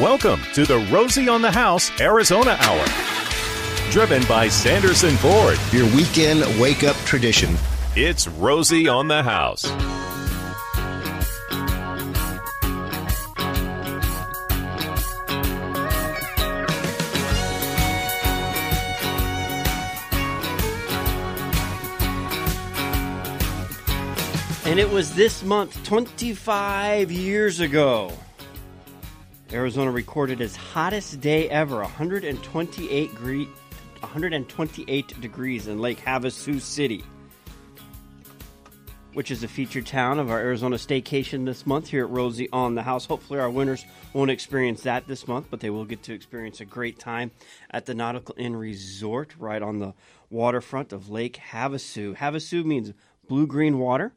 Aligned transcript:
Welcome 0.00 0.40
to 0.54 0.66
the 0.66 0.78
Rosie 0.92 1.28
on 1.28 1.40
the 1.40 1.52
House 1.52 1.88
Arizona 2.00 2.56
Hour. 2.58 2.84
Driven 3.92 4.24
by 4.26 4.48
Sanderson 4.48 5.14
Ford. 5.18 5.56
Your 5.70 5.86
weekend 5.94 6.40
wake 6.60 6.82
up 6.82 6.96
tradition. 7.04 7.54
It's 7.94 8.26
Rosie 8.26 8.88
on 8.88 9.06
the 9.06 9.22
House. 9.22 9.64
And 24.66 24.80
it 24.80 24.90
was 24.90 25.14
this 25.14 25.44
month, 25.44 25.84
25 25.84 27.12
years 27.12 27.60
ago. 27.60 28.10
Arizona 29.54 29.92
recorded 29.92 30.40
its 30.40 30.56
hottest 30.56 31.20
day 31.20 31.48
ever, 31.48 31.76
128, 31.76 33.10
degree, 33.10 33.44
128 34.00 35.20
degrees 35.20 35.68
in 35.68 35.78
Lake 35.78 36.00
Havasu 36.00 36.60
City, 36.60 37.04
which 39.12 39.30
is 39.30 39.44
a 39.44 39.48
featured 39.48 39.86
town 39.86 40.18
of 40.18 40.28
our 40.28 40.40
Arizona 40.40 40.74
staycation 40.74 41.46
this 41.46 41.66
month 41.66 41.86
here 41.86 42.04
at 42.04 42.10
Rosie 42.10 42.48
on 42.52 42.74
the 42.74 42.82
House. 42.82 43.06
Hopefully, 43.06 43.38
our 43.38 43.48
winners 43.48 43.84
won't 44.12 44.32
experience 44.32 44.82
that 44.82 45.06
this 45.06 45.28
month, 45.28 45.46
but 45.50 45.60
they 45.60 45.70
will 45.70 45.84
get 45.84 46.02
to 46.02 46.12
experience 46.12 46.60
a 46.60 46.64
great 46.64 46.98
time 46.98 47.30
at 47.70 47.86
the 47.86 47.94
Nautical 47.94 48.34
Inn 48.36 48.56
Resort 48.56 49.34
right 49.38 49.62
on 49.62 49.78
the 49.78 49.94
waterfront 50.30 50.92
of 50.92 51.10
Lake 51.10 51.38
Havasu. 51.52 52.16
Havasu 52.16 52.64
means 52.64 52.92
blue 53.28 53.46
green 53.46 53.78
water 53.78 54.14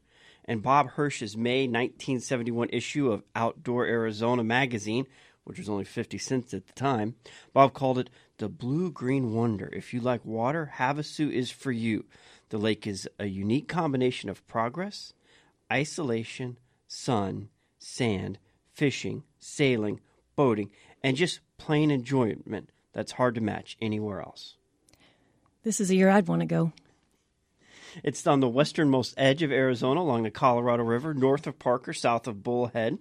and 0.48 0.64
Bob 0.64 0.92
Hirsch's 0.92 1.36
May 1.36 1.67
1971 1.67 2.70
issue 2.72 3.12
of 3.12 3.23
Outdoor 3.36 3.86
Arizona 3.86 4.44
magazine, 4.44 5.06
which 5.48 5.60
was 5.60 5.70
only 5.70 5.86
50 5.86 6.18
cents 6.18 6.54
at 6.54 6.68
the 6.68 6.74
time, 6.74 7.16
Bob 7.54 7.74
called 7.74 7.98
it 7.98 8.10
the 8.38 8.50
Blue 8.50 8.92
Green 8.92 9.34
Wonder. 9.34 9.70
If 9.72 9.94
you 9.94 10.02
like 10.02 10.26
water, 10.26 10.73
Havasu 10.76 11.31
is 11.31 11.50
for 11.50 11.72
you. 11.72 12.03
The 12.50 12.58
lake 12.58 12.86
is 12.86 13.08
a 13.17 13.28
unique 13.28 13.70
combination 13.70 14.30
of 14.30 14.45
progress, 14.45 15.14
isolation, 15.72 16.58
sun, 16.90 17.48
sand, 17.80 18.40
fishing, 18.73 19.23
sailing, 19.40 20.02
boating, 20.36 20.70
and 21.02 21.16
just 21.16 21.40
plain 21.58 21.92
enjoyment 21.92 22.70
that's 22.92 23.14
hard 23.14 23.36
to 23.36 23.42
match 23.42 23.78
anywhere 23.81 24.20
else. 24.20 24.58
This 25.64 25.80
is 25.80 25.90
a 25.90 25.95
year 25.95 26.09
I'd 26.09 26.28
want 26.28 26.42
to 26.42 26.45
go. 26.45 26.73
It's 28.03 28.28
on 28.28 28.42
the 28.42 28.50
westernmost 28.50 29.14
edge 29.16 29.44
of 29.44 29.53
Arizona 29.53 30.02
along 30.02 30.23
the 30.23 30.30
Colorado 30.30 30.84
River, 30.84 31.14
north 31.14 31.48
of 31.48 31.58
Parker, 31.58 31.94
south 31.94 32.28
of 32.28 32.44
Bullhead, 32.44 32.98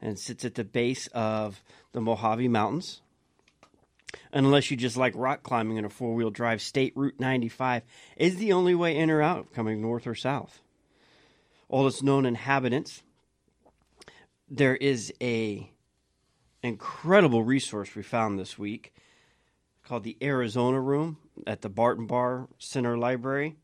and 0.00 0.18
sits 0.18 0.44
at 0.44 0.54
the 0.54 0.64
base 0.64 1.06
of 1.08 1.62
the 1.92 2.00
Mojave 2.00 2.48
Mountains. 2.48 3.00
Unless 4.32 4.70
you 4.70 4.76
just 4.76 4.96
like 4.96 5.12
rock 5.16 5.42
climbing 5.42 5.76
in 5.76 5.84
a 5.84 5.90
four 5.90 6.14
wheel 6.14 6.30
drive, 6.30 6.62
State 6.62 6.92
Route 6.96 7.18
95 7.18 7.82
is 8.16 8.36
the 8.36 8.52
only 8.52 8.74
way 8.74 8.96
in 8.96 9.10
or 9.10 9.22
out 9.22 9.52
coming 9.52 9.80
north 9.80 10.06
or 10.06 10.14
south. 10.14 10.60
All 11.68 11.86
its 11.86 12.02
known 12.02 12.26
inhabitants, 12.26 13.02
there 14.48 14.76
is 14.76 15.12
a 15.20 15.70
incredible 16.62 17.42
resource 17.42 17.94
we 17.94 18.02
found 18.02 18.38
this 18.38 18.58
week 18.58 18.94
called 19.84 20.04
the 20.04 20.16
Arizona 20.22 20.80
Room 20.80 21.18
at 21.46 21.62
the 21.62 21.68
Burton 21.68 22.06
Barr 22.06 22.48
Central 22.58 22.98
Library. 22.98 23.56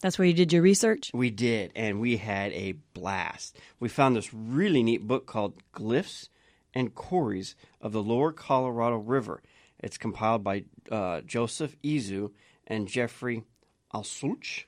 That's 0.00 0.18
where 0.18 0.26
you 0.26 0.34
did 0.34 0.52
your 0.52 0.62
research? 0.62 1.10
We 1.12 1.30
did, 1.30 1.72
and 1.76 2.00
we 2.00 2.16
had 2.16 2.52
a 2.52 2.72
blast. 2.94 3.58
We 3.78 3.88
found 3.88 4.16
this 4.16 4.32
really 4.32 4.82
neat 4.82 5.06
book 5.06 5.26
called 5.26 5.62
Glyphs 5.74 6.28
and 6.74 6.94
Quarries 6.94 7.54
of 7.82 7.92
the 7.92 8.02
Lower 8.02 8.32
Colorado 8.32 8.96
River. 8.96 9.42
It's 9.78 9.98
compiled 9.98 10.42
by 10.42 10.64
uh, 10.90 11.20
Joseph 11.22 11.76
Izu 11.82 12.30
and 12.66 12.88
Jeffrey 12.88 13.44
Alsuch. 13.92 14.64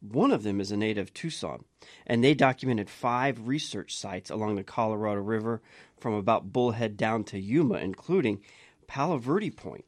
One 0.00 0.32
of 0.32 0.42
them 0.42 0.60
is 0.60 0.70
a 0.70 0.76
native 0.76 1.12
Tucson, 1.14 1.64
and 2.06 2.24
they 2.24 2.34
documented 2.34 2.88
five 2.88 3.46
research 3.46 3.96
sites 3.96 4.30
along 4.30 4.56
the 4.56 4.64
Colorado 4.64 5.20
River 5.20 5.60
from 5.98 6.14
about 6.14 6.52
Bullhead 6.52 6.96
down 6.96 7.24
to 7.24 7.38
Yuma, 7.38 7.74
including 7.74 8.40
Palo 8.86 9.18
Verde 9.18 9.50
Point. 9.50 9.84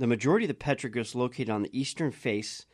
The 0.00 0.06
majority 0.06 0.46
of 0.46 0.48
the 0.48 0.54
petroglyphs 0.54 1.14
located 1.14 1.50
on 1.50 1.60
the 1.60 1.78
eastern 1.78 2.10
face 2.10 2.64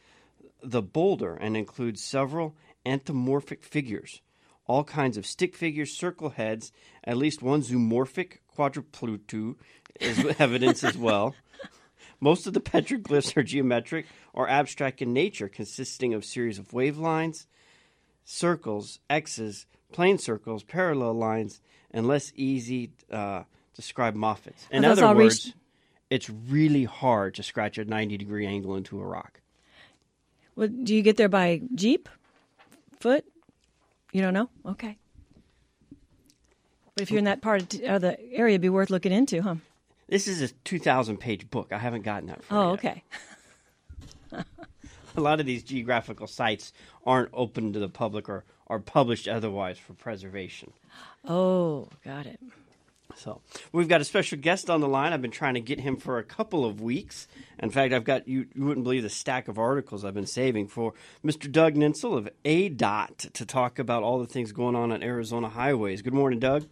the 0.62 0.80
boulder 0.80 1.34
and 1.34 1.56
includes 1.56 2.00
several 2.00 2.54
anthropomorphic 2.86 3.64
figures, 3.64 4.20
all 4.68 4.84
kinds 4.84 5.16
of 5.16 5.26
stick 5.26 5.56
figures, 5.56 5.90
circle 5.90 6.30
heads, 6.30 6.70
at 7.02 7.16
least 7.16 7.42
one 7.42 7.62
zoomorphic 7.62 8.38
quadruplutu 8.56 9.56
is 9.98 10.24
evidence 10.38 10.84
as 10.84 10.96
well. 10.96 11.34
Most 12.20 12.46
of 12.46 12.54
the 12.54 12.60
petroglyphs 12.60 13.36
are 13.36 13.42
geometric 13.42 14.06
or 14.32 14.48
abstract 14.48 15.02
in 15.02 15.12
nature, 15.12 15.48
consisting 15.48 16.14
of 16.14 16.24
series 16.24 16.60
of 16.60 16.72
wave 16.72 16.96
lines, 16.96 17.48
circles, 18.24 19.00
X's, 19.10 19.66
plane 19.90 20.18
circles, 20.18 20.62
parallel 20.62 21.14
lines, 21.14 21.60
and 21.90 22.06
less 22.06 22.32
easy 22.36 22.92
uh, 23.10 23.42
describe 23.74 24.14
moffats. 24.14 24.68
In 24.70 24.84
other 24.84 25.12
words, 25.12 25.52
it's 26.10 26.30
really 26.30 26.84
hard 26.84 27.34
to 27.34 27.42
scratch 27.42 27.78
a 27.78 27.84
90 27.84 28.16
degree 28.16 28.46
angle 28.46 28.76
into 28.76 29.00
a 29.00 29.04
rock. 29.04 29.40
Well, 30.54 30.68
do 30.68 30.94
you 30.94 31.02
get 31.02 31.16
there 31.16 31.28
by 31.28 31.60
jeep, 31.74 32.08
foot? 32.98 33.24
You 34.12 34.22
don't 34.22 34.34
know. 34.34 34.48
Okay. 34.64 34.96
But 36.94 37.02
if 37.02 37.10
you're 37.10 37.18
in 37.18 37.24
that 37.24 37.42
part 37.42 37.62
of 37.62 37.68
t- 37.68 37.84
of 37.84 38.00
the 38.00 38.18
area, 38.32 38.54
it'd 38.54 38.62
be 38.62 38.70
worth 38.70 38.88
looking 38.88 39.12
into, 39.12 39.42
huh? 39.42 39.56
This 40.08 40.28
is 40.28 40.40
a 40.40 40.48
2,000 40.64 41.18
page 41.18 41.50
book. 41.50 41.72
I 41.72 41.78
haven't 41.78 42.02
gotten 42.02 42.28
that 42.28 42.42
far. 42.44 42.64
Oh, 42.64 42.70
okay. 42.72 43.02
A 45.16 45.20
lot 45.20 45.40
of 45.40 45.46
these 45.46 45.62
geographical 45.62 46.26
sites 46.26 46.72
aren't 47.04 47.30
open 47.32 47.72
to 47.72 47.78
the 47.78 47.88
public 47.88 48.28
or 48.28 48.44
are 48.68 48.78
published 48.78 49.28
otherwise 49.28 49.78
for 49.78 49.94
preservation. 49.94 50.72
Oh, 51.24 51.88
got 52.04 52.26
it. 52.26 52.40
So 53.16 53.40
we've 53.72 53.88
got 53.88 54.00
a 54.00 54.04
special 54.04 54.38
guest 54.38 54.68
on 54.68 54.80
the 54.80 54.88
line. 54.88 55.12
I've 55.12 55.22
been 55.22 55.30
trying 55.30 55.54
to 55.54 55.60
get 55.60 55.80
him 55.80 55.96
for 55.96 56.18
a 56.18 56.22
couple 56.22 56.64
of 56.64 56.80
weeks. 56.80 57.26
In 57.58 57.70
fact, 57.70 57.94
I've 57.94 58.04
got 58.04 58.28
you, 58.28 58.46
you 58.54 58.64
wouldn't 58.64 58.84
believe 58.84 59.02
the 59.02 59.08
stack 59.08 59.48
of 59.48 59.58
articles 59.58 60.04
I've 60.04 60.14
been 60.14 60.26
saving 60.26 60.68
for 60.68 60.92
Mr. 61.24 61.50
Doug 61.50 61.74
Nintzel 61.74 62.16
of 62.16 62.28
ADOT 62.44 63.32
to 63.32 63.46
talk 63.46 63.78
about 63.78 64.02
all 64.02 64.18
the 64.18 64.26
things 64.26 64.52
going 64.52 64.76
on 64.76 64.92
on 64.92 65.02
Arizona 65.02 65.48
highways. 65.48 66.02
Good 66.02 66.14
morning, 66.14 66.38
Doug. 66.38 66.66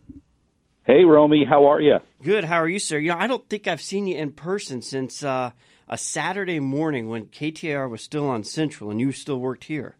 Hey, 0.84 1.04
Romy, 1.04 1.46
how 1.48 1.64
are 1.64 1.80
you? 1.80 1.96
Good. 2.22 2.44
How 2.44 2.56
are 2.56 2.68
you, 2.68 2.78
sir? 2.78 2.98
You 2.98 3.12
know, 3.12 3.18
I 3.18 3.26
don't 3.26 3.48
think 3.48 3.66
I've 3.66 3.80
seen 3.80 4.06
you 4.06 4.18
in 4.18 4.32
person 4.32 4.82
since 4.82 5.24
uh, 5.24 5.52
a 5.88 5.96
Saturday 5.96 6.60
morning 6.60 7.08
when 7.08 7.26
KTAR 7.26 7.88
was 7.88 8.02
still 8.02 8.28
on 8.28 8.44
Central 8.44 8.90
and 8.90 9.00
you 9.00 9.10
still 9.12 9.38
worked 9.38 9.64
here. 9.64 9.96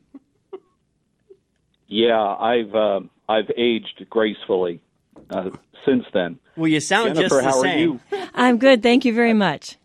Yeah, 1.86 2.20
I've 2.20 2.74
uh, 2.74 3.00
I've 3.28 3.50
aged 3.56 4.06
gracefully 4.10 4.80
uh, 5.30 5.50
since 5.84 6.04
then. 6.12 6.38
Well, 6.56 6.68
you 6.68 6.80
sound 6.80 7.14
Jennifer, 7.14 7.28
just 7.28 7.34
the 7.34 7.42
how 7.42 7.62
same. 7.62 7.74
are 7.74 7.78
you? 7.78 8.00
I'm 8.34 8.58
good. 8.58 8.82
Thank 8.82 9.04
you 9.04 9.14
very 9.14 9.34
much. 9.34 9.76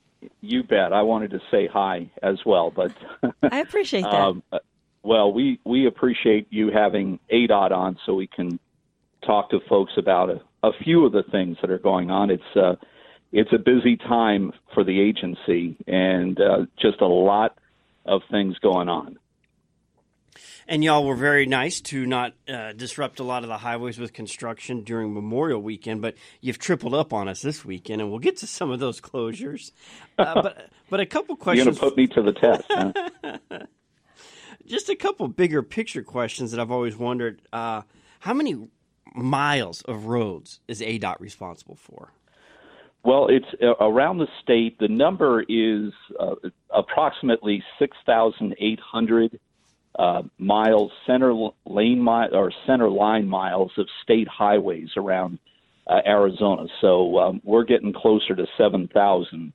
You 0.41 0.63
bet. 0.63 0.93
I 0.93 1.01
wanted 1.01 1.31
to 1.31 1.39
say 1.51 1.67
hi 1.67 2.11
as 2.21 2.39
well, 2.45 2.71
but 2.71 2.91
I 3.43 3.59
appreciate 3.59 4.03
that. 4.03 4.13
um, 4.13 4.43
uh, 4.51 4.59
well, 5.03 5.31
we 5.31 5.59
we 5.65 5.87
appreciate 5.87 6.47
you 6.49 6.71
having 6.71 7.19
ADOT 7.31 7.71
on 7.71 7.97
so 8.05 8.13
we 8.13 8.27
can 8.27 8.59
talk 9.25 9.49
to 9.51 9.59
folks 9.67 9.93
about 9.97 10.29
a, 10.29 10.41
a 10.63 10.71
few 10.83 11.05
of 11.05 11.11
the 11.11 11.23
things 11.23 11.57
that 11.61 11.71
are 11.71 11.79
going 11.79 12.11
on. 12.11 12.29
It's 12.29 12.55
uh, 12.55 12.75
it's 13.31 13.51
a 13.53 13.57
busy 13.57 13.95
time 13.95 14.51
for 14.73 14.83
the 14.83 14.99
agency, 14.99 15.77
and 15.87 16.39
uh, 16.39 16.65
just 16.81 17.01
a 17.01 17.07
lot 17.07 17.57
of 18.05 18.21
things 18.29 18.57
going 18.59 18.89
on. 18.89 19.17
And 20.69 20.83
y'all 20.83 21.03
were 21.03 21.15
very 21.15 21.47
nice 21.47 21.81
to 21.81 22.05
not 22.05 22.33
uh, 22.47 22.73
disrupt 22.73 23.19
a 23.19 23.23
lot 23.23 23.41
of 23.41 23.49
the 23.49 23.57
highways 23.57 23.97
with 23.97 24.13
construction 24.13 24.83
during 24.83 25.15
Memorial 25.15 25.59
Weekend, 25.59 25.99
but 25.99 26.13
you've 26.41 26.59
tripled 26.59 26.93
up 26.93 27.11
on 27.11 27.27
us 27.27 27.41
this 27.41 27.65
weekend, 27.65 28.03
and 28.03 28.11
we'll 28.11 28.19
get 28.19 28.37
to 28.37 28.47
some 28.47 28.69
of 28.69 28.79
those 28.79 29.01
closures. 29.01 29.71
Uh, 30.19 30.35
but 30.43 30.69
but 30.87 30.99
a 30.99 31.07
couple 31.07 31.35
questions. 31.35 31.65
You're 31.65 31.73
gonna 31.73 31.89
put 31.89 31.97
me 31.97 32.05
to 32.05 32.21
the 32.21 32.33
test. 32.33 32.65
Huh? 32.69 33.59
just 34.67 34.89
a 34.89 34.95
couple 34.95 35.27
bigger 35.27 35.63
picture 35.63 36.03
questions 36.03 36.51
that 36.51 36.59
I've 36.59 36.69
always 36.69 36.95
wondered: 36.95 37.41
uh, 37.51 37.81
How 38.19 38.35
many 38.35 38.55
miles 39.15 39.81
of 39.81 40.05
roads 40.05 40.59
is 40.67 40.81
ADOT 40.81 41.19
responsible 41.19 41.77
for? 41.77 42.13
Well, 43.03 43.25
it's 43.27 43.47
uh, 43.59 43.73
around 43.83 44.19
the 44.19 44.27
state. 44.43 44.77
The 44.77 44.87
number 44.87 45.43
is 45.49 45.93
uh, 46.19 46.35
approximately 46.69 47.63
6,800 47.79 49.39
uh, 49.97 50.21
miles, 50.37 50.91
center 51.05 51.33
lane 51.65 51.99
mile 51.99 52.35
or 52.35 52.51
center 52.65 52.89
line 52.89 53.27
miles 53.27 53.71
of 53.77 53.87
state 54.03 54.27
highways 54.27 54.89
around 54.95 55.39
uh, 55.87 56.01
Arizona. 56.05 56.67
So 56.81 57.17
um, 57.17 57.41
we're 57.43 57.63
getting 57.63 57.93
closer 57.93 58.35
to 58.35 58.45
7,000 58.57 59.53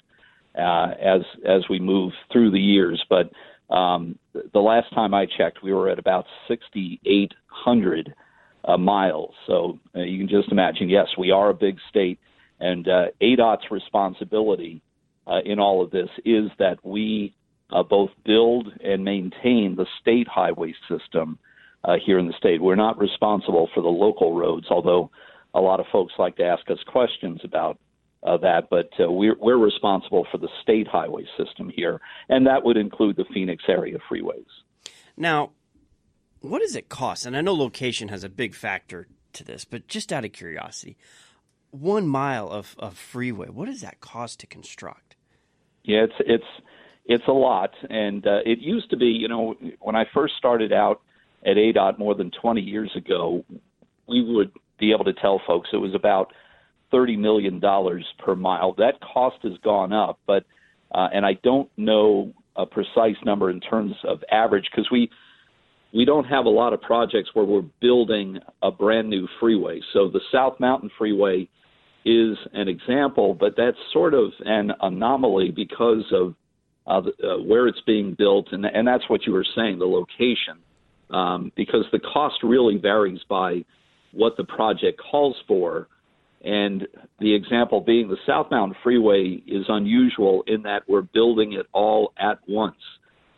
uh, 0.56 0.60
as 1.00 1.22
as 1.44 1.62
we 1.68 1.78
move 1.80 2.12
through 2.32 2.50
the 2.50 2.60
years. 2.60 3.04
But 3.08 3.30
um, 3.74 4.18
the 4.52 4.60
last 4.60 4.92
time 4.94 5.14
I 5.14 5.26
checked, 5.26 5.62
we 5.62 5.72
were 5.72 5.88
at 5.88 5.98
about 5.98 6.26
6,800 6.48 8.14
uh, 8.64 8.76
miles. 8.76 9.34
So 9.46 9.78
uh, 9.94 10.00
you 10.00 10.18
can 10.18 10.28
just 10.28 10.50
imagine, 10.52 10.88
yes, 10.88 11.08
we 11.18 11.30
are 11.30 11.50
a 11.50 11.54
big 11.54 11.78
state, 11.88 12.18
and 12.60 12.86
uh, 12.88 13.06
ADOT's 13.20 13.70
responsibility 13.70 14.82
uh, 15.26 15.40
in 15.44 15.58
all 15.58 15.82
of 15.82 15.90
this 15.90 16.08
is 16.24 16.50
that 16.58 16.84
we 16.84 17.34
uh, 17.74 17.82
both 17.82 18.10
build 18.24 18.72
and 18.82 19.04
maintain 19.04 19.74
the 19.76 19.86
state 20.00 20.28
highway 20.28 20.72
system 20.88 21.38
uh, 21.82 21.96
here 22.04 22.18
in 22.18 22.28
the 22.28 22.32
state. 22.38 22.62
We're 22.62 22.76
not 22.76 22.98
responsible 22.98 23.68
for 23.74 23.82
the 23.82 23.88
local 23.88 24.32
roads, 24.34 24.66
although 24.70 25.10
a 25.52 25.60
lot 25.60 25.80
of 25.80 25.86
folks 25.90 26.14
like 26.16 26.36
to 26.36 26.44
ask 26.44 26.70
us 26.70 26.78
questions 26.86 27.40
about 27.42 27.78
uh, 28.22 28.38
that. 28.38 28.70
But 28.70 28.90
uh, 28.98 29.10
we're, 29.10 29.36
we're 29.38 29.58
responsible 29.58 30.24
for 30.30 30.38
the 30.38 30.48
state 30.62 30.86
highway 30.86 31.26
system 31.36 31.68
here, 31.68 32.00
and 32.28 32.46
that 32.46 32.64
would 32.64 32.76
include 32.76 33.16
the 33.16 33.26
Phoenix 33.34 33.64
area 33.68 33.98
freeways. 34.10 34.46
Now, 35.16 35.50
what 36.40 36.60
does 36.60 36.76
it 36.76 36.88
cost? 36.88 37.26
And 37.26 37.36
I 37.36 37.40
know 37.40 37.54
location 37.54 38.08
has 38.08 38.22
a 38.22 38.28
big 38.28 38.54
factor 38.54 39.08
to 39.32 39.44
this, 39.44 39.64
but 39.64 39.88
just 39.88 40.12
out 40.12 40.24
of 40.24 40.32
curiosity, 40.32 40.96
one 41.72 42.06
mile 42.06 42.48
of, 42.48 42.76
of 42.78 42.96
freeway, 42.96 43.48
what 43.48 43.66
does 43.66 43.80
that 43.80 44.00
cost 44.00 44.38
to 44.40 44.46
construct? 44.46 45.16
Yeah, 45.82 46.04
it's 46.04 46.14
it's 46.20 46.44
it's 47.06 47.24
a 47.28 47.32
lot, 47.32 47.70
and 47.88 48.26
uh, 48.26 48.38
it 48.46 48.58
used 48.60 48.90
to 48.90 48.96
be. 48.96 49.06
You 49.06 49.28
know, 49.28 49.54
when 49.80 49.96
I 49.96 50.04
first 50.14 50.34
started 50.38 50.72
out 50.72 51.00
at 51.44 51.56
ADOT 51.56 51.98
more 51.98 52.14
than 52.14 52.30
20 52.40 52.60
years 52.60 52.90
ago, 52.96 53.44
we 54.08 54.22
would 54.22 54.50
be 54.78 54.92
able 54.92 55.04
to 55.04 55.12
tell 55.12 55.40
folks 55.46 55.68
it 55.72 55.76
was 55.76 55.94
about 55.94 56.32
30 56.90 57.16
million 57.16 57.60
dollars 57.60 58.04
per 58.18 58.34
mile. 58.34 58.74
That 58.78 58.94
cost 59.00 59.36
has 59.42 59.52
gone 59.62 59.92
up, 59.92 60.18
but 60.26 60.44
uh, 60.94 61.08
and 61.12 61.26
I 61.26 61.34
don't 61.42 61.70
know 61.76 62.32
a 62.56 62.64
precise 62.64 63.16
number 63.24 63.50
in 63.50 63.60
terms 63.60 63.94
of 64.04 64.22
average 64.30 64.68
because 64.70 64.88
we 64.90 65.10
we 65.92 66.04
don't 66.04 66.24
have 66.24 66.44
a 66.44 66.50
lot 66.50 66.72
of 66.72 66.80
projects 66.80 67.30
where 67.34 67.44
we're 67.44 67.64
building 67.80 68.38
a 68.62 68.70
brand 68.70 69.08
new 69.08 69.28
freeway. 69.38 69.80
So 69.92 70.08
the 70.08 70.20
South 70.32 70.58
Mountain 70.58 70.90
Freeway 70.98 71.48
is 72.04 72.36
an 72.52 72.68
example, 72.68 73.34
but 73.34 73.54
that's 73.56 73.76
sort 73.92 74.12
of 74.12 74.32
an 74.44 74.72
anomaly 74.82 75.52
because 75.52 76.04
of 76.12 76.34
uh, 76.86 77.00
uh, 77.22 77.38
where 77.42 77.66
it's 77.66 77.80
being 77.86 78.14
built, 78.14 78.48
and 78.52 78.64
and 78.64 78.86
that's 78.86 79.08
what 79.08 79.26
you 79.26 79.32
were 79.32 79.46
saying, 79.54 79.78
the 79.78 79.86
location, 79.86 80.58
um, 81.10 81.52
because 81.56 81.84
the 81.92 81.98
cost 81.98 82.36
really 82.42 82.76
varies 82.76 83.20
by 83.28 83.64
what 84.12 84.36
the 84.36 84.44
project 84.44 85.00
calls 85.10 85.36
for. 85.46 85.88
And 86.44 86.86
the 87.20 87.34
example 87.34 87.80
being 87.80 88.08
the 88.08 88.18
southbound 88.26 88.74
Freeway 88.82 89.42
is 89.46 89.64
unusual 89.68 90.44
in 90.46 90.62
that 90.64 90.82
we're 90.86 91.00
building 91.00 91.54
it 91.54 91.66
all 91.72 92.12
at 92.18 92.38
once. 92.46 92.76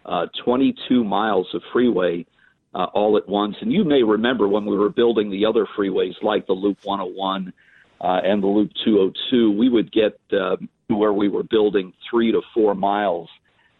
Uh, 0.04 0.26
22 0.44 1.04
miles 1.04 1.46
of 1.54 1.62
freeway 1.72 2.26
uh, 2.74 2.84
all 2.94 3.16
at 3.16 3.28
once. 3.28 3.56
And 3.60 3.72
you 3.72 3.84
may 3.84 4.02
remember 4.02 4.46
when 4.46 4.66
we 4.66 4.76
were 4.76 4.90
building 4.90 5.30
the 5.30 5.46
other 5.46 5.66
freeways 5.76 6.14
like 6.22 6.46
the 6.46 6.52
Loop 6.52 6.78
101 6.84 7.52
uh, 8.00 8.20
and 8.22 8.42
the 8.42 8.46
Loop 8.46 8.70
202, 8.84 9.50
we 9.52 9.68
would 9.68 9.90
get 9.90 10.20
uh, 10.32 10.56
where 10.88 11.12
we 11.12 11.28
were 11.28 11.42
building 11.42 11.92
three 12.10 12.32
to 12.32 12.40
four 12.54 12.74
miles 12.74 13.28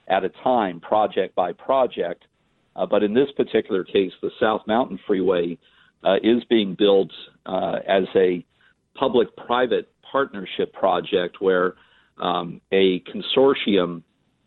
at 0.09 0.25
a 0.25 0.29
time, 0.43 0.81
project 0.81 1.35
by 1.35 1.53
project. 1.53 2.25
Uh, 2.75 2.87
but 2.87 3.03
in 3.03 3.15
this 3.15 3.29
particular 3.37 3.85
case, 3.85 4.13
the 4.23 4.31
South 4.41 4.63
Mountain 4.67 4.99
Freeway 5.07 5.59
uh, 6.05 6.17
is 6.23 6.45
being 6.49 6.77
built 6.79 7.11
uh, 7.47 7.77
as 7.89 8.05
a 8.15 8.45
public 8.95 9.35
private 9.37 9.89
partnership 10.11 10.73
project 10.73 11.41
where 11.41 11.75
um, 12.19 12.61
a 12.73 13.01
consortium 13.01 14.03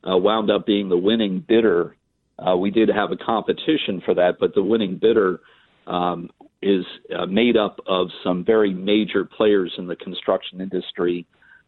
uh, 0.10 0.18
wound 0.18 0.50
up 0.50 0.66
being 0.66 0.90
the 0.90 0.98
winning 0.98 1.44
bidder. 1.48 1.96
Uh, 2.38 2.56
we 2.56 2.72
did 2.72 2.90
have 2.90 3.12
a 3.12 3.18
competition 3.18 4.02
for 4.06 4.14
that, 4.14 4.38
but 4.40 4.54
the 4.56 4.64
winning 4.64 4.98
bidder 4.98 5.42
um, 5.88 6.30
is 6.62 6.86
uh, 7.18 7.26
made 7.26 7.58
up 7.58 7.80
of 7.88 8.08
some 8.24 8.46
very 8.46 8.74
major 8.74 9.26
players 9.26 9.74
in 9.78 9.88
the 9.88 9.96
construction 9.96 10.62
industry. 10.62 11.26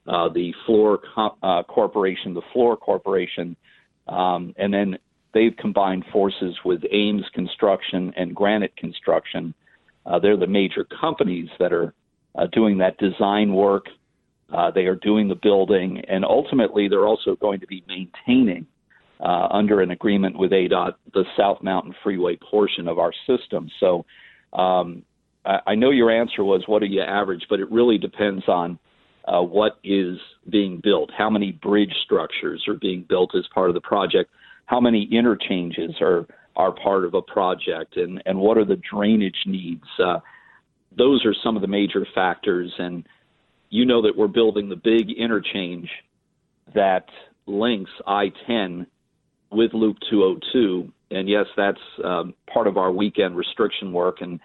Uh, 0.07 0.29
the 0.29 0.51
Fluor 0.65 0.97
Co- 1.13 1.37
uh, 1.43 1.61
Corporation, 1.63 2.33
the 2.33 2.41
Fluor 2.53 2.75
Corporation, 2.75 3.55
um, 4.07 4.51
and 4.57 4.73
then 4.73 4.97
they've 5.31 5.55
combined 5.57 6.03
forces 6.11 6.55
with 6.65 6.81
Ames 6.91 7.25
Construction 7.33 8.11
and 8.17 8.35
Granite 8.35 8.75
Construction. 8.75 9.53
Uh, 10.07 10.17
they're 10.17 10.37
the 10.37 10.47
major 10.47 10.85
companies 10.99 11.49
that 11.59 11.71
are 11.71 11.93
uh, 12.33 12.47
doing 12.47 12.79
that 12.79 12.97
design 12.97 13.53
work. 13.53 13.85
Uh, 14.51 14.71
they 14.71 14.85
are 14.85 14.95
doing 14.95 15.27
the 15.27 15.35
building, 15.35 16.01
and 16.07 16.25
ultimately, 16.25 16.87
they're 16.87 17.07
also 17.07 17.35
going 17.35 17.59
to 17.59 17.67
be 17.67 17.83
maintaining, 17.87 18.65
under 19.19 19.81
an 19.81 19.91
agreement 19.91 20.35
with 20.35 20.51
ADOT, 20.51 20.95
the 21.13 21.25
South 21.37 21.61
Mountain 21.61 21.93
Freeway 22.01 22.37
portion 22.37 22.87
of 22.87 22.97
our 22.97 23.13
system. 23.27 23.69
So, 23.79 24.03
um, 24.51 25.03
I, 25.45 25.59
I 25.67 25.75
know 25.75 25.91
your 25.91 26.09
answer 26.09 26.43
was 26.43 26.63
what 26.65 26.79
do 26.79 26.87
you 26.87 27.01
average, 27.01 27.45
but 27.49 27.59
it 27.59 27.71
really 27.71 27.99
depends 27.99 28.45
on 28.47 28.79
uh, 29.25 29.41
what 29.41 29.79
is 29.83 30.17
being 30.49 30.79
built, 30.81 31.11
how 31.15 31.29
many 31.29 31.51
bridge 31.51 31.93
structures 32.03 32.63
are 32.67 32.75
being 32.75 33.05
built 33.07 33.35
as 33.35 33.45
part 33.53 33.69
of 33.69 33.73
the 33.73 33.81
project, 33.81 34.29
how 34.65 34.79
many 34.79 35.03
interchanges 35.11 35.95
are 36.01 36.25
are 36.55 36.73
part 36.73 37.05
of 37.05 37.13
a 37.13 37.21
project, 37.21 37.97
and 37.97 38.21
and 38.25 38.37
what 38.37 38.57
are 38.57 38.65
the 38.65 38.79
drainage 38.89 39.43
needs. 39.45 39.85
Uh, 39.99 40.19
those 40.97 41.25
are 41.25 41.33
some 41.43 41.55
of 41.55 41.61
the 41.61 41.67
major 41.67 42.05
factors. 42.13 42.71
And 42.77 43.07
you 43.69 43.85
know 43.85 44.01
that 44.01 44.17
we're 44.17 44.27
building 44.27 44.69
the 44.69 44.75
big 44.75 45.09
interchange 45.11 45.89
that 46.73 47.07
links 47.45 47.91
I 48.05 48.31
10 48.47 48.87
with 49.51 49.73
Loop 49.73 49.97
202. 50.09 50.91
And 51.11 51.27
yes, 51.27 51.45
that's 51.57 51.79
um, 52.03 52.33
part 52.51 52.67
of 52.67 52.77
our 52.77 52.91
weekend 52.91 53.35
restriction 53.35 53.91
work. 53.91 54.21
And 54.21 54.39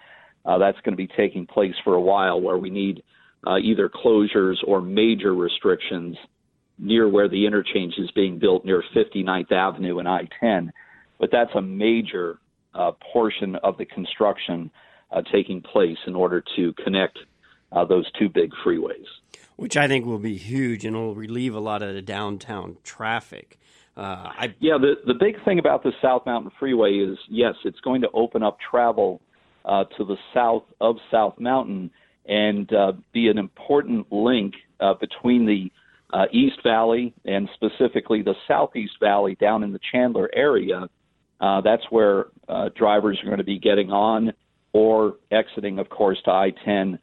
uh, 0.45 0.57
that's 0.57 0.79
going 0.81 0.93
to 0.93 0.97
be 0.97 1.07
taking 1.07 1.45
place 1.45 1.75
for 1.83 1.95
a 1.95 2.01
while 2.01 2.39
where 2.39 2.57
we 2.57 2.69
need 2.69 3.03
uh, 3.45 3.57
either 3.57 3.89
closures 3.89 4.57
or 4.65 4.81
major 4.81 5.33
restrictions 5.33 6.17
near 6.79 7.09
where 7.09 7.27
the 7.27 7.45
interchange 7.45 7.95
is 7.97 8.09
being 8.11 8.39
built 8.39 8.65
near 8.65 8.83
59th 8.95 9.51
Avenue 9.51 9.99
and 9.99 10.07
I 10.07 10.27
10. 10.39 10.71
But 11.19 11.29
that's 11.31 11.51
a 11.55 11.61
major 11.61 12.39
uh, 12.73 12.91
portion 13.11 13.55
of 13.57 13.77
the 13.77 13.85
construction 13.85 14.69
uh, 15.11 15.21
taking 15.31 15.61
place 15.61 15.97
in 16.05 16.15
order 16.15 16.43
to 16.55 16.73
connect 16.83 17.17
uh, 17.71 17.85
those 17.85 18.09
two 18.19 18.29
big 18.29 18.51
freeways. 18.65 19.05
Which 19.55 19.75
I 19.75 19.87
think 19.87 20.05
will 20.05 20.19
be 20.19 20.37
huge 20.37 20.85
and 20.85 20.95
will 20.95 21.15
relieve 21.15 21.55
a 21.55 21.59
lot 21.59 21.81
of 21.81 21.95
the 21.95 22.01
downtown 22.01 22.77
traffic. 22.83 23.59
Uh, 23.95 24.29
I... 24.29 24.55
Yeah, 24.59 24.77
the, 24.79 24.95
the 25.07 25.15
big 25.15 25.43
thing 25.43 25.57
about 25.57 25.81
the 25.81 25.91
South 26.01 26.25
Mountain 26.27 26.51
Freeway 26.59 26.97
is 26.97 27.17
yes, 27.29 27.55
it's 27.65 27.79
going 27.79 28.01
to 28.01 28.09
open 28.13 28.43
up 28.43 28.59
travel 28.69 29.21
uh, 29.65 29.85
to 29.97 30.05
the 30.05 30.17
south 30.33 30.63
of 30.79 30.97
South 31.11 31.39
Mountain 31.39 31.89
and 32.27 32.71
uh, 32.73 32.93
be 33.13 33.29
an 33.29 33.37
important 33.37 34.11
link 34.11 34.53
uh, 34.79 34.93
between 34.95 35.45
the 35.45 35.71
East 36.31 36.57
Valley 36.63 37.13
and 37.25 37.49
specifically 37.53 38.21
the 38.21 38.35
Southeast 38.47 38.93
Valley 39.01 39.35
down 39.35 39.63
in 39.63 39.73
the 39.73 39.79
Chandler 39.91 40.29
area. 40.33 40.87
that's 41.39 41.83
where 41.89 42.27
drivers 42.75 43.19
are 43.21 43.25
going 43.25 43.37
to 43.37 43.43
be 43.43 43.59
getting 43.59 43.91
on 43.91 44.33
or 44.73 45.15
exiting, 45.31 45.79
of 45.79 45.89
course, 45.89 46.17
to 46.25 46.31
I 46.31 46.51
10 46.63 46.99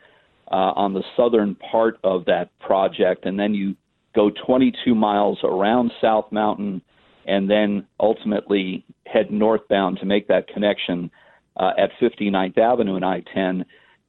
uh, 0.50 0.54
on 0.54 0.92
the 0.92 1.02
southern 1.16 1.54
part 1.56 1.98
of 2.04 2.24
that 2.26 2.50
project. 2.60 3.26
And 3.26 3.38
then 3.38 3.54
you 3.54 3.74
go 4.14 4.30
22 4.46 4.94
miles 4.94 5.38
around 5.42 5.90
South 6.00 6.30
Mountain 6.30 6.82
and 7.26 7.50
then 7.50 7.86
ultimately 7.98 8.84
head 9.06 9.30
northbound 9.30 9.98
to 9.98 10.06
make 10.06 10.28
that 10.28 10.46
connection 10.48 11.10
uh, 11.56 11.72
at 11.78 11.90
59th 12.00 12.58
Avenue 12.58 12.96
and 12.96 13.04
I 13.04 13.22
10. 13.32 13.64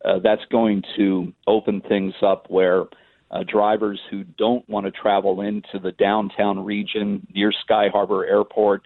Uh, 0.06 0.20
that's 0.20 0.46
going 0.52 0.84
to 0.96 1.34
open 1.48 1.82
things 1.82 2.14
up 2.22 2.46
where 2.50 2.84
uh, 3.32 3.44
drivers 3.48 4.00
who 4.12 4.24
don't 4.24 4.68
want 4.70 4.86
to 4.86 4.92
travel 4.92 5.42
into 5.42 5.80
the 5.82 5.92
downtown 5.94 6.64
region 6.64 7.26
near 7.34 7.52
Sky 7.52 7.88
Harbor 7.92 8.26
Airport 8.26 8.84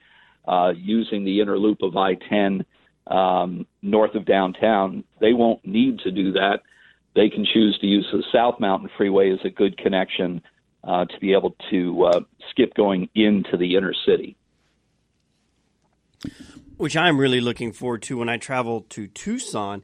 uh, 0.48 0.72
using 0.76 1.26
the 1.26 1.42
inner 1.42 1.58
loop 1.58 1.80
of 1.82 1.98
I 1.98 2.14
10 2.16 2.66
um, 3.08 3.66
north 3.82 4.16
of 4.16 4.26
downtown, 4.26 5.04
they 5.20 5.34
won't 5.34 5.66
need 5.66 6.00
to 6.00 6.12
do 6.12 6.32
that. 6.34 6.60
They 7.16 7.30
can 7.30 7.46
choose 7.46 7.78
to 7.82 7.88
use 7.88 8.08
the 8.12 8.24
South 8.32 8.60
Mountain 8.60 8.90
Freeway 8.96 9.32
as 9.32 9.40
a 9.44 9.50
good 9.50 9.78
connection 9.78 10.42
uh, 10.84 11.06
to 11.06 11.20
be 11.20 11.34
able 11.34 11.56
to 11.72 12.06
uh, 12.06 12.20
skip 12.52 12.74
going 12.76 13.10
into 13.16 13.58
the 13.58 13.76
inner 13.76 13.94
city. 14.06 14.38
Which 16.78 16.96
I'm 16.96 17.18
really 17.18 17.42
looking 17.42 17.74
forward 17.74 18.04
to 18.04 18.18
when 18.18 18.30
I 18.30 18.38
travel 18.38 18.86
to 18.90 19.08
Tucson 19.08 19.84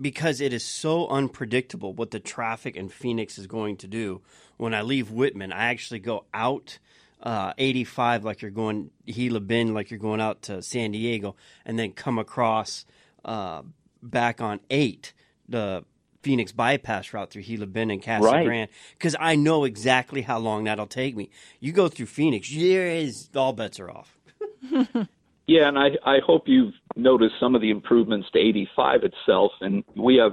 because 0.00 0.40
it 0.40 0.52
is 0.52 0.64
so 0.64 1.06
unpredictable 1.08 1.92
what 1.92 2.10
the 2.10 2.20
traffic 2.20 2.76
in 2.76 2.88
Phoenix 2.88 3.38
is 3.38 3.46
going 3.46 3.76
to 3.78 3.86
do. 3.86 4.22
When 4.56 4.74
I 4.74 4.82
leave 4.82 5.08
Wittmann, 5.08 5.52
I 5.52 5.66
actually 5.66 6.00
go 6.00 6.24
out 6.32 6.78
uh, 7.22 7.52
85 7.56 8.24
like 8.24 8.42
you're 8.42 8.50
going 8.50 8.90
Gila 9.06 9.40
Bend 9.40 9.74
like 9.74 9.90
you're 9.90 10.00
going 10.00 10.20
out 10.20 10.42
to 10.42 10.62
San 10.62 10.92
Diego 10.92 11.36
and 11.64 11.78
then 11.78 11.92
come 11.92 12.18
across 12.18 12.84
uh, 13.24 13.62
back 14.02 14.40
on 14.40 14.60
8 14.70 15.12
the 15.48 15.84
Phoenix 16.22 16.52
bypass 16.52 17.12
route 17.12 17.30
through 17.30 17.42
Gila 17.42 17.66
Bend 17.66 17.92
and 17.92 18.02
Casa 18.02 18.24
right. 18.24 18.44
Grande 18.44 18.68
because 18.92 19.14
I 19.18 19.36
know 19.36 19.64
exactly 19.64 20.22
how 20.22 20.38
long 20.38 20.64
that'll 20.64 20.86
take 20.86 21.16
me. 21.16 21.30
You 21.60 21.72
go 21.72 21.88
through 21.88 22.06
Phoenix, 22.06 22.52
there 22.52 22.88
is 22.88 23.28
all 23.34 23.52
bets 23.52 23.78
are 23.78 23.90
off. 23.90 24.18
yeah, 25.46 25.68
and 25.68 25.78
I 25.78 25.90
I 26.04 26.18
hope 26.24 26.44
you've 26.46 26.74
noticed 26.96 27.34
some 27.40 27.54
of 27.54 27.60
the 27.60 27.70
improvements 27.70 28.28
to 28.32 28.38
85 28.38 29.00
itself, 29.04 29.52
and 29.60 29.84
we 29.96 30.16
have 30.16 30.32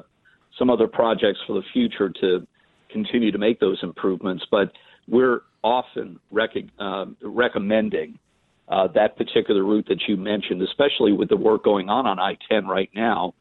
some 0.58 0.70
other 0.70 0.88
projects 0.88 1.40
for 1.48 1.54
the 1.54 1.64
future 1.74 2.10
to 2.22 2.46
continue 2.92 3.32
to 3.32 3.38
make 3.38 3.60
those 3.60 3.80
improvements. 3.84 4.46
But 4.50 4.72
we're 5.08 5.42
often 5.64 6.20
rec- 6.32 6.56
uh, 6.80 7.06
recommending 7.22 8.18
uh, 8.68 8.88
that 8.94 9.18
particular 9.18 9.64
route 9.64 9.88
that 9.90 10.02
you 10.08 10.16
mentioned, 10.16 10.62
especially 10.62 11.12
with 11.12 11.30
the 11.30 11.38
work 11.38 11.64
going 11.64 11.90
on 11.90 12.06
on 12.06 12.20
I 12.20 12.38
10 12.50 12.68
right 12.68 12.90
now. 12.94 13.34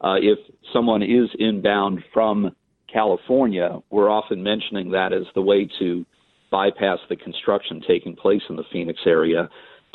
Uh, 0.00 0.16
if 0.16 0.38
someone 0.72 1.02
is 1.02 1.28
inbound 1.38 2.02
from 2.12 2.54
California, 2.92 3.78
we're 3.90 4.10
often 4.10 4.42
mentioning 4.42 4.90
that 4.90 5.12
as 5.12 5.22
the 5.34 5.42
way 5.42 5.68
to 5.78 6.04
bypass 6.50 6.98
the 7.08 7.16
construction 7.16 7.80
taking 7.86 8.16
place 8.16 8.42
in 8.50 8.56
the 8.56 8.64
Phoenix 8.72 9.00
area, 9.06 9.48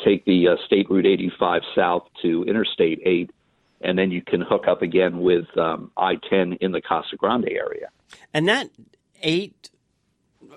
take 0.04 0.24
the 0.24 0.48
uh, 0.48 0.56
State 0.66 0.90
Route 0.90 1.06
85 1.06 1.62
south 1.74 2.08
to 2.22 2.44
Interstate 2.44 3.00
8, 3.04 3.30
and 3.80 3.98
then 3.98 4.10
you 4.10 4.22
can 4.22 4.40
hook 4.40 4.66
up 4.68 4.82
again 4.82 5.20
with 5.20 5.46
um, 5.56 5.90
I 5.96 6.16
10 6.28 6.54
in 6.60 6.72
the 6.72 6.80
Casa 6.80 7.16
Grande 7.16 7.48
area. 7.48 7.88
And 8.32 8.48
that 8.48 8.70
8, 9.22 9.70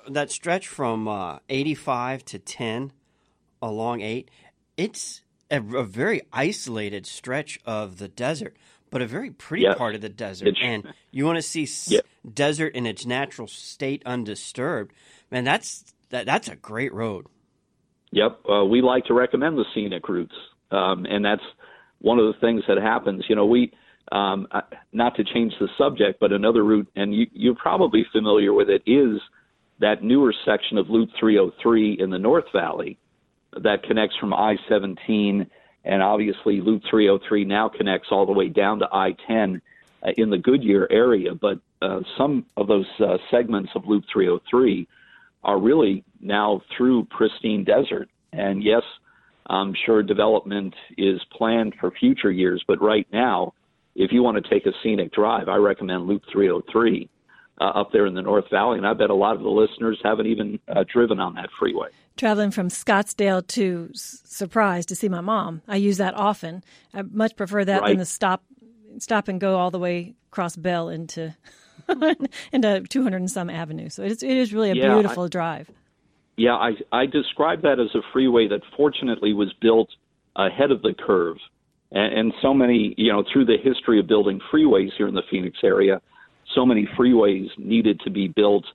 that 0.10 0.31
stretch 0.31 0.67
from 0.67 1.07
uh, 1.07 1.39
85 1.50 2.25
to 2.25 2.39
10 2.39 2.91
along 3.62 4.01
8, 4.01 4.29
it's 4.77 5.21
a, 5.50 5.57
a, 5.57 5.83
very 5.83 6.21
isolated 6.31 7.05
stretch 7.05 7.60
of 7.65 7.98
the 7.98 8.07
desert, 8.07 8.55
but 8.89 9.01
a 9.01 9.07
very 9.07 9.29
pretty 9.29 9.67
part 9.75 9.95
of 9.95 10.01
the 10.01 10.10
desert. 10.10 10.50
It's, 10.50 10.60
and 10.63 10.93
you 11.12 11.25
want 11.25 11.38
to 11.38 11.41
see 11.41 11.67
yep. 11.93 12.05
desert 12.33 12.74
in 12.74 12.86
its 12.86 13.05
natural 13.05 13.48
state 13.48 14.01
undisturbed. 14.05 14.93
Man, 15.29 15.43
that's 15.43 15.93
that, 16.10 16.25
that's 16.25 16.48
a 16.48 16.55
great 16.55 16.93
road. 16.93 17.27
Yep, 18.12 18.39
uh, 18.50 18.65
we 18.65 18.82
like 18.82 19.06
to 19.06 19.13
recommend 19.13 19.58
the 19.58 19.65
scenic 19.74 20.08
routes, 20.10 20.36
um, 20.72 21.06
and 21.06 21.24
that's 21.24 21.44
one 22.00 22.20
of 22.20 22.25
the 22.25 22.39
things 22.39 22.63
that 22.68 22.77
happens. 22.77 23.24
You 23.30 23.36
know, 23.36 23.46
we 23.46 23.72
um, 24.12 24.48
not 24.91 25.15
to 25.15 25.24
change 25.24 25.53
the 25.60 25.70
subject, 25.77 26.20
but 26.20 26.34
another 26.34 26.63
route, 26.63 26.88
and 26.96 27.15
you, 27.15 27.27
you're 27.32 27.56
probably 27.56 28.06
familiar 28.12 28.51
with 28.51 28.70
it, 28.70 28.84
is 28.86 29.22
that 29.80 30.03
newer 30.03 30.34
section 30.46 30.77
of 30.77 30.89
Loop 30.89 31.10
303 31.20 31.98
in 32.00 32.10
the 32.10 32.20
North 32.20 32.46
Valley 32.53 32.98
that 33.63 33.84
connects 33.84 34.15
from 34.18 34.34
I 34.34 34.58
17, 34.68 35.50
and 35.86 36.03
obviously 36.03 36.62
Loop 36.62 36.84
303 36.89 37.46
now 37.46 37.70
connects 37.70 38.10
all 38.12 38.25
the 38.25 38.34
way 38.34 38.50
down 38.50 38.80
to 38.80 38.89
I 38.91 39.15
10 39.27 39.62
uh, 40.03 40.12
in 40.18 40.30
the 40.30 40.38
Goodyear 40.38 40.88
area. 40.91 41.34
But 41.34 41.60
uh, 41.82 42.01
some 42.18 42.46
of 42.58 42.68
those 42.68 42.88
uh, 43.00 43.18
segments 43.30 43.72
of 43.75 43.88
Loop 43.88 44.03
303 44.12 44.88
are 45.43 45.60
really 45.60 46.03
now 46.19 46.62
through 46.75 47.05
pristine 47.05 47.63
desert. 47.63 48.10
And 48.31 48.63
yes, 48.63 48.83
I'm 49.48 49.74
sure 49.86 50.03
development 50.03 50.75
is 50.98 51.21
planned 51.36 51.75
for 51.79 51.91
future 51.91 52.31
years, 52.31 52.63
but 52.67 52.81
right 52.81 53.07
now, 53.12 53.53
if 53.95 54.12
you 54.12 54.24
want 54.24 54.41
to 54.41 54.50
take 54.50 54.65
a 54.65 54.71
scenic 54.81 55.12
drive, 55.12 55.50
I 55.50 55.55
recommend 55.55 56.07
Loop 56.07 56.24
303 56.31 57.10
uh, 57.60 57.63
up 57.63 57.91
there 57.91 58.05
in 58.05 58.13
the 58.13 58.21
North 58.21 58.50
Valley, 58.50 58.77
and 58.77 58.88
I 58.88 58.93
bet 58.93 59.10
a 59.10 59.15
lot 59.15 59.36
of 59.36 59.41
the 59.41 59.50
listeners 59.50 60.00
haven't 60.03 60.27
even 60.27 60.60
uh, 60.67 60.83
driven 60.91 61.19
on 61.19 61.36
that 61.36 61.50
freeway. 61.60 61.89
Traveling 62.15 62.51
from 62.51 62.69
Scottsdale 62.69 63.45
to 63.48 63.89
S- 63.93 64.21
Surprise 64.25 64.86
to 64.88 64.95
see 64.95 65.10
my 65.10 65.21
mom, 65.21 65.62
I 65.67 65.75
use 65.75 65.98
that 65.98 66.13
often. 66.13 66.63
I 66.93 67.01
much 67.01 67.36
prefer 67.36 67.65
that 67.65 67.81
right. 67.81 67.89
than 67.89 67.98
the 67.98 68.05
stop, 68.05 68.43
stop 69.00 69.27
and 69.27 69.39
go 69.39 69.57
all 69.57 69.71
the 69.71 69.79
way 69.79 70.15
across 70.31 70.55
Bell 70.55 70.89
into 70.89 71.36
into 72.52 72.82
200 72.82 73.18
and 73.18 73.32
some 73.32 73.50
avenue. 73.50 73.90
So 73.90 74.04
it 74.04 74.12
is, 74.12 74.24
it 74.24 74.32
is 74.32 74.54
really 74.54 74.72
a 74.72 74.76
yeah, 74.76 74.94
beautiful 74.94 75.26
I, 75.26 75.28
drive. 75.28 75.70
Yeah, 76.38 76.56
I, 76.56 76.72
I 76.92 77.06
describe 77.06 77.62
that 77.64 77.80
as 77.80 77.94
a 77.96 78.02
freeway 78.14 78.48
that 78.48 78.62
fortunately 78.76 79.34
was 79.34 79.54
built 79.62 79.90
ahead 80.36 80.72
of 80.72 80.82
the 80.82 80.94
curve. 80.94 81.38
And, 81.92 82.14
and 82.14 82.34
so 82.42 82.54
many, 82.54 82.96
you 82.98 83.12
know, 83.12 83.24
through 83.32 83.46
the 83.46 83.58
history 83.62 84.00
of 84.00 84.08
building 84.08 84.40
freeways 84.52 84.90
here 84.98 85.08
in 85.08 85.14
the 85.14 85.24
Phoenix 85.30 85.58
area, 85.64 86.02
so 86.56 86.66
many 86.66 86.88
freeways 86.98 87.48
needed 87.58 88.00
to 88.02 88.10
be 88.10 88.28
built 88.28 88.66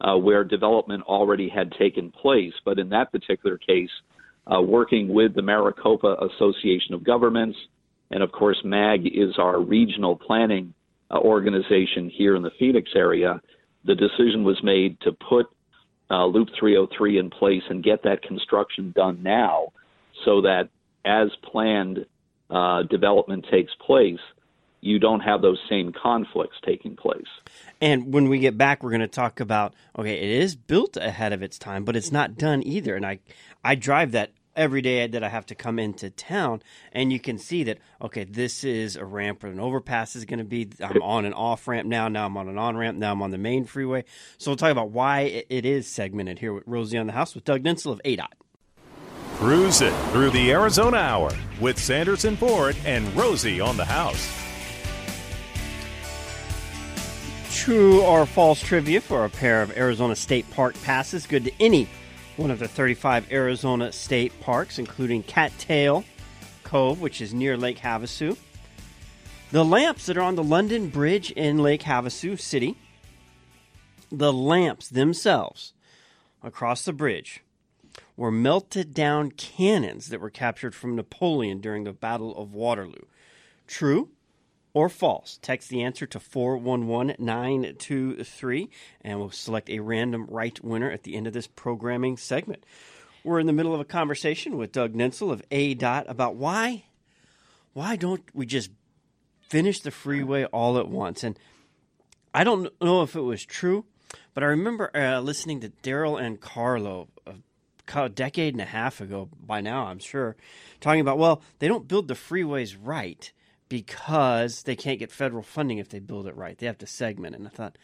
uh, 0.00 0.16
where 0.16 0.44
development 0.44 1.02
already 1.04 1.48
had 1.48 1.72
taken 1.72 2.10
place. 2.10 2.52
But 2.64 2.78
in 2.78 2.90
that 2.90 3.12
particular 3.12 3.58
case, 3.58 3.90
uh, 4.46 4.60
working 4.60 5.08
with 5.08 5.34
the 5.34 5.42
Maricopa 5.42 6.16
Association 6.34 6.94
of 6.94 7.04
Governments, 7.04 7.56
and 8.10 8.22
of 8.22 8.32
course, 8.32 8.58
MAG 8.64 9.06
is 9.06 9.38
our 9.38 9.60
regional 9.60 10.16
planning 10.16 10.74
organization 11.18 12.10
here 12.10 12.36
in 12.36 12.42
the 12.42 12.50
Phoenix 12.58 12.90
area, 12.94 13.40
the 13.84 13.94
decision 13.94 14.44
was 14.44 14.62
made 14.62 15.00
to 15.00 15.12
put 15.12 15.46
uh, 16.10 16.26
Loop 16.26 16.48
303 16.58 17.18
in 17.18 17.30
place 17.30 17.62
and 17.68 17.82
get 17.82 18.02
that 18.04 18.22
construction 18.22 18.92
done 18.94 19.22
now 19.22 19.72
so 20.24 20.42
that 20.42 20.68
as 21.04 21.28
planned 21.42 22.06
uh, 22.50 22.82
development 22.84 23.46
takes 23.50 23.72
place, 23.84 24.20
you 24.80 24.98
don't 24.98 25.20
have 25.20 25.40
those 25.40 25.58
same 25.68 25.92
conflicts 25.92 26.56
taking 26.64 26.94
place. 26.94 27.26
And 27.80 28.12
when 28.12 28.28
we 28.28 28.38
get 28.38 28.58
back, 28.58 28.82
we're 28.82 28.90
going 28.90 29.00
to 29.00 29.08
talk 29.08 29.40
about 29.40 29.74
okay, 29.98 30.14
it 30.14 30.42
is 30.42 30.54
built 30.54 30.96
ahead 30.96 31.32
of 31.32 31.42
its 31.42 31.58
time, 31.58 31.84
but 31.84 31.96
it's 31.96 32.12
not 32.12 32.36
done 32.36 32.62
either. 32.62 32.94
And 32.94 33.06
I, 33.06 33.18
I 33.64 33.76
drive 33.76 34.12
that 34.12 34.30
every 34.56 34.82
day 34.82 35.06
that 35.06 35.22
I 35.22 35.28
have 35.28 35.46
to 35.46 35.54
come 35.54 35.78
into 35.78 36.10
town, 36.10 36.62
and 36.92 37.12
you 37.12 37.20
can 37.20 37.38
see 37.38 37.64
that 37.64 37.78
okay, 38.00 38.24
this 38.24 38.64
is 38.64 38.96
a 38.96 39.04
ramp 39.04 39.42
where 39.42 39.52
an 39.52 39.60
overpass 39.60 40.16
is 40.16 40.24
going 40.24 40.38
to 40.38 40.44
be. 40.44 40.68
I'm 40.80 41.02
on 41.02 41.24
an 41.24 41.32
off 41.32 41.66
ramp 41.66 41.88
now. 41.88 42.08
Now 42.08 42.26
I'm 42.26 42.36
on 42.36 42.48
an 42.48 42.58
on 42.58 42.76
ramp. 42.76 42.98
Now 42.98 43.12
I'm 43.12 43.22
on 43.22 43.30
the 43.30 43.38
main 43.38 43.64
freeway. 43.64 44.04
So 44.38 44.50
we'll 44.50 44.56
talk 44.56 44.72
about 44.72 44.90
why 44.90 45.44
it 45.48 45.64
is 45.64 45.86
segmented 45.88 46.38
here 46.38 46.52
with 46.52 46.64
Rosie 46.66 46.98
on 46.98 47.06
the 47.06 47.12
House 47.12 47.34
with 47.34 47.44
Doug 47.44 47.62
Nintzel 47.62 47.92
of 47.92 48.00
ADOT. 48.04 48.32
Cruise 49.36 49.80
it 49.80 49.92
through 50.12 50.30
the 50.30 50.52
Arizona 50.52 50.96
Hour 50.96 51.32
with 51.60 51.78
Sanderson 51.78 52.36
Ford 52.36 52.76
and 52.84 53.14
Rosie 53.16 53.60
on 53.60 53.76
the 53.76 53.84
House. 53.84 54.30
True 57.52 58.02
or 58.02 58.26
false 58.26 58.60
trivia 58.60 59.00
for 59.00 59.24
a 59.24 59.30
pair 59.30 59.62
of 59.62 59.76
Arizona 59.76 60.14
State 60.14 60.48
Park 60.50 60.74
passes. 60.82 61.26
Good 61.26 61.44
to 61.44 61.52
any 61.60 61.88
one 62.36 62.50
of 62.50 62.58
the 62.58 62.68
35 62.68 63.30
Arizona 63.32 63.92
state 63.92 64.38
parks, 64.40 64.78
including 64.78 65.22
Cattail 65.22 66.04
Cove, 66.64 67.00
which 67.00 67.20
is 67.20 67.32
near 67.32 67.56
Lake 67.56 67.78
Havasu. 67.78 68.36
The 69.52 69.64
lamps 69.64 70.06
that 70.06 70.16
are 70.16 70.22
on 70.22 70.34
the 70.34 70.42
London 70.42 70.88
Bridge 70.88 71.30
in 71.30 71.58
Lake 71.58 71.82
Havasu 71.82 72.40
City, 72.40 72.76
the 74.10 74.32
lamps 74.32 74.88
themselves 74.88 75.74
across 76.42 76.84
the 76.84 76.92
bridge 76.92 77.42
were 78.16 78.32
melted 78.32 78.94
down 78.94 79.30
cannons 79.30 80.08
that 80.08 80.20
were 80.20 80.30
captured 80.30 80.74
from 80.74 80.96
Napoleon 80.96 81.60
during 81.60 81.84
the 81.84 81.92
Battle 81.92 82.36
of 82.36 82.52
Waterloo. 82.52 83.06
True 83.66 84.10
or 84.74 84.90
false? 84.90 85.38
Text 85.40 85.70
the 85.70 85.82
answer 85.82 86.04
to 86.06 86.20
411923 86.20 88.68
and 89.00 89.18
we'll 89.18 89.30
select 89.30 89.70
a 89.70 89.78
random 89.78 90.26
right 90.28 90.62
winner 90.62 90.90
at 90.90 91.04
the 91.04 91.16
end 91.16 91.26
of 91.26 91.32
this 91.32 91.46
programming 91.46 92.18
segment. 92.18 92.66
We're 93.22 93.40
in 93.40 93.46
the 93.46 93.54
middle 93.54 93.72
of 93.72 93.80
a 93.80 93.86
conversation 93.86 94.58
with 94.58 94.72
Doug 94.72 94.92
Nintzel 94.92 95.32
of 95.32 95.42
ADOT 95.48 96.10
about 96.10 96.36
why 96.36 96.84
why 97.72 97.96
don't 97.96 98.22
we 98.32 98.46
just 98.46 98.70
finish 99.48 99.80
the 99.80 99.90
freeway 99.90 100.44
all 100.44 100.78
at 100.78 100.88
once? 100.88 101.24
And 101.24 101.38
I 102.32 102.44
don't 102.44 102.72
know 102.80 103.02
if 103.02 103.16
it 103.16 103.20
was 103.20 103.44
true, 103.44 103.84
but 104.32 104.42
I 104.42 104.46
remember 104.46 104.90
uh, 104.96 105.20
listening 105.20 105.60
to 105.60 105.68
Darrell 105.68 106.14
Ankarlo 106.14 107.08
a, 107.26 108.00
a 108.00 108.08
decade 108.08 108.54
and 108.54 108.60
a 108.60 108.66
half 108.66 109.00
ago 109.00 109.28
by 109.44 109.60
now, 109.60 109.86
I'm 109.86 109.98
sure, 109.98 110.36
talking 110.80 111.00
about, 111.00 111.18
well, 111.18 111.42
they 111.58 111.68
don't 111.68 111.88
build 111.88 112.08
the 112.08 112.14
freeways 112.14 112.76
right 112.80 113.32
because 113.74 114.62
they 114.62 114.76
can't 114.76 115.00
get 115.00 115.10
federal 115.10 115.42
funding 115.42 115.78
if 115.78 115.88
they 115.88 115.98
build 115.98 116.28
it 116.28 116.36
right. 116.36 116.56
They 116.56 116.66
have 116.66 116.78
to 116.78 116.86
segment. 116.86 117.34
And 117.34 117.44
I 117.44 117.50
thought, 117.50 117.76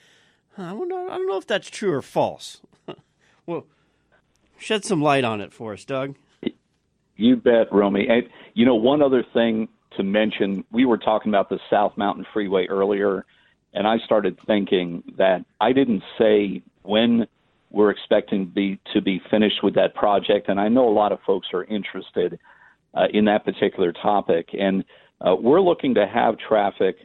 huh, 0.54 0.62
I, 0.62 0.72
wonder, 0.72 0.94
I 0.94 1.16
don't 1.16 1.26
know 1.26 1.36
if 1.36 1.48
that's 1.48 1.68
true 1.68 1.92
or 1.92 2.00
false. 2.00 2.60
well, 3.46 3.66
shed 4.56 4.84
some 4.84 5.02
light 5.02 5.24
on 5.24 5.40
it 5.40 5.52
for 5.52 5.72
us, 5.72 5.84
Doug. 5.84 6.14
You 7.16 7.34
bet, 7.34 7.72
Romy. 7.72 8.06
And, 8.08 8.28
you 8.54 8.64
know, 8.64 8.76
one 8.76 9.02
other 9.02 9.24
thing 9.34 9.66
to 9.96 10.04
mention, 10.04 10.62
we 10.70 10.84
were 10.84 10.96
talking 10.96 11.32
about 11.32 11.48
the 11.48 11.58
South 11.68 11.96
Mountain 11.96 12.24
Freeway 12.32 12.68
earlier, 12.68 13.26
and 13.74 13.84
I 13.84 13.98
started 14.04 14.38
thinking 14.46 15.02
that 15.18 15.44
I 15.60 15.72
didn't 15.72 16.04
say 16.16 16.62
when 16.82 17.26
we're 17.70 17.90
expecting 17.90 18.46
to 18.46 18.52
be, 18.52 18.78
to 18.92 19.00
be 19.00 19.20
finished 19.28 19.64
with 19.64 19.74
that 19.74 19.96
project, 19.96 20.48
and 20.48 20.60
I 20.60 20.68
know 20.68 20.88
a 20.88 20.94
lot 20.94 21.10
of 21.10 21.18
folks 21.26 21.48
are 21.52 21.64
interested 21.64 22.38
uh, 22.94 23.06
in 23.12 23.24
that 23.24 23.44
particular 23.44 23.92
topic. 23.92 24.50
And 24.56 24.84
uh, 25.20 25.34
we're 25.34 25.60
looking 25.60 25.94
to 25.94 26.06
have 26.06 26.36
traffic 26.38 26.96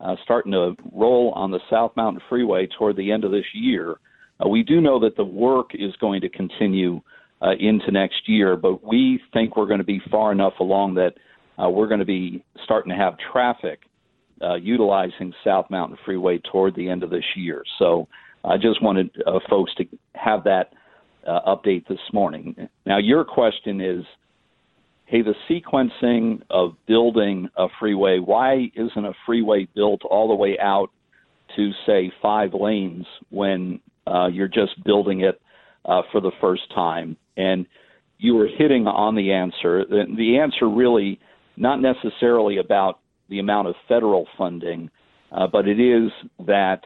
uh, 0.00 0.16
starting 0.22 0.52
to 0.52 0.76
roll 0.92 1.32
on 1.34 1.50
the 1.50 1.60
South 1.70 1.92
Mountain 1.96 2.22
Freeway 2.28 2.68
toward 2.78 2.96
the 2.96 3.10
end 3.10 3.24
of 3.24 3.30
this 3.30 3.44
year. 3.54 3.96
Uh, 4.44 4.48
we 4.48 4.62
do 4.62 4.80
know 4.80 4.98
that 5.00 5.16
the 5.16 5.24
work 5.24 5.70
is 5.74 5.94
going 6.00 6.20
to 6.20 6.28
continue 6.28 7.00
uh, 7.42 7.52
into 7.58 7.90
next 7.90 8.28
year, 8.28 8.56
but 8.56 8.84
we 8.84 9.20
think 9.32 9.56
we're 9.56 9.66
going 9.66 9.78
to 9.78 9.84
be 9.84 10.00
far 10.10 10.32
enough 10.32 10.54
along 10.60 10.94
that 10.94 11.14
uh, 11.62 11.68
we're 11.68 11.86
going 11.86 12.00
to 12.00 12.06
be 12.06 12.44
starting 12.64 12.90
to 12.90 12.96
have 12.96 13.14
traffic 13.32 13.80
uh, 14.42 14.54
utilizing 14.54 15.32
South 15.44 15.66
Mountain 15.70 15.96
Freeway 16.04 16.38
toward 16.50 16.74
the 16.74 16.88
end 16.88 17.02
of 17.02 17.10
this 17.10 17.24
year. 17.36 17.62
So 17.78 18.08
I 18.44 18.56
just 18.56 18.82
wanted 18.82 19.10
folks 19.48 19.72
to 19.76 19.84
have 20.14 20.44
that 20.44 20.72
update 21.26 21.86
this 21.86 22.00
morning. 22.12 22.68
Now, 22.84 22.98
your 22.98 23.24
question 23.24 23.80
is 23.80 24.04
hey, 25.06 25.22
the 25.22 25.34
sequencing 25.48 26.42
of 26.50 26.72
building 26.86 27.48
a 27.56 27.66
freeway, 27.78 28.18
why 28.18 28.70
isn't 28.74 29.04
a 29.04 29.12
freeway 29.26 29.68
built 29.74 30.02
all 30.04 30.28
the 30.28 30.34
way 30.34 30.58
out 30.60 30.90
to, 31.56 31.70
say, 31.86 32.12
five 32.22 32.54
lanes 32.54 33.06
when 33.30 33.80
uh, 34.06 34.26
you're 34.26 34.48
just 34.48 34.82
building 34.84 35.20
it 35.20 35.40
uh, 35.84 36.02
for 36.10 36.20
the 36.20 36.32
first 36.40 36.62
time? 36.74 37.16
And 37.36 37.66
you 38.18 38.34
were 38.34 38.48
hitting 38.48 38.86
on 38.86 39.14
the 39.14 39.32
answer. 39.32 39.84
The, 39.84 40.38
answer 40.38 40.68
really 40.68 41.20
not 41.56 41.80
necessarily 41.80 42.58
about 42.58 43.00
the 43.28 43.38
amount 43.38 43.68
of 43.68 43.74
federal 43.88 44.26
funding, 44.38 44.90
uh, 45.32 45.46
but 45.46 45.68
it 45.68 45.80
is 45.80 46.10
that 46.46 46.80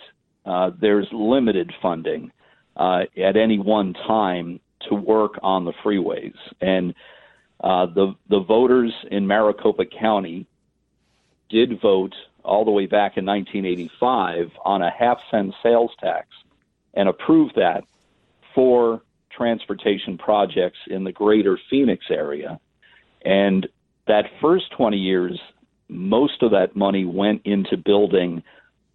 uh, 0.45 0.71
there's 0.81 1.07
limited 1.13 1.73
funding 1.81 2.33
uh, 2.77 3.01
at 3.23 3.37
any 3.37 3.59
one 3.59 3.93
time 4.07 4.59
to 4.89 4.95
work 4.95 5.33
on 5.43 5.65
the 5.65 5.73
freeways. 5.85 6.35
And 6.61 6.95
uh, 7.61 7.87
the 7.87 8.15
the 8.29 8.41
voters 8.41 8.93
in 9.11 9.27
Maricopa 9.27 9.85
County 9.85 10.47
did 11.49 11.81
vote 11.81 12.15
all 12.45 12.65
the 12.65 12.71
way 12.71 12.87
back 12.87 13.17
in 13.17 13.27
1985 13.27 14.51
on 14.65 14.83
a 14.83 14.91
half 14.91 15.19
cent 15.31 15.55
sales 15.63 15.91
tax 16.01 16.29
and 16.95 17.09
approved 17.09 17.55
that 17.57 17.85
for 18.55 19.03
transportation 19.31 20.19
projects 20.19 20.79
in 20.89 21.05
the 21.05 21.13
greater 21.13 21.59
Phoenix 21.71 22.07
area. 22.11 22.59
And 23.23 23.67
that 24.07 24.25
first 24.41 24.73
20 24.77 24.97
years, 24.97 25.39
most 25.89 26.43
of 26.43 26.53
that 26.53 26.77
money 26.77 27.05
went 27.05 27.43
into 27.45 27.77
building 27.77 28.43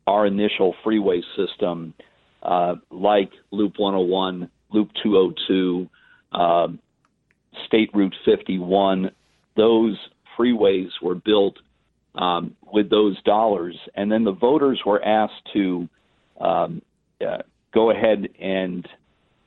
our 0.07 0.25
initial 0.25 0.75
freeway 0.83 1.21
system, 1.35 1.93
uh, 2.41 2.75
like 2.91 3.31
Loop 3.51 3.77
101, 3.77 4.49
Loop 4.71 4.89
202, 5.01 5.89
um, 6.33 6.79
State 7.67 7.89
Route 7.93 8.15
51. 8.25 9.11
Those 9.55 9.97
freeways 10.37 10.89
were 11.01 11.15
built 11.15 11.57
um, 12.15 12.55
with 12.71 12.89
those 12.89 13.21
dollars, 13.23 13.75
and 13.95 14.11
then 14.11 14.23
the 14.23 14.31
voters 14.31 14.81
were 14.85 15.03
asked 15.03 15.49
to 15.53 15.87
um, 16.39 16.81
uh, 17.25 17.39
go 17.73 17.91
ahead 17.91 18.27
and 18.39 18.87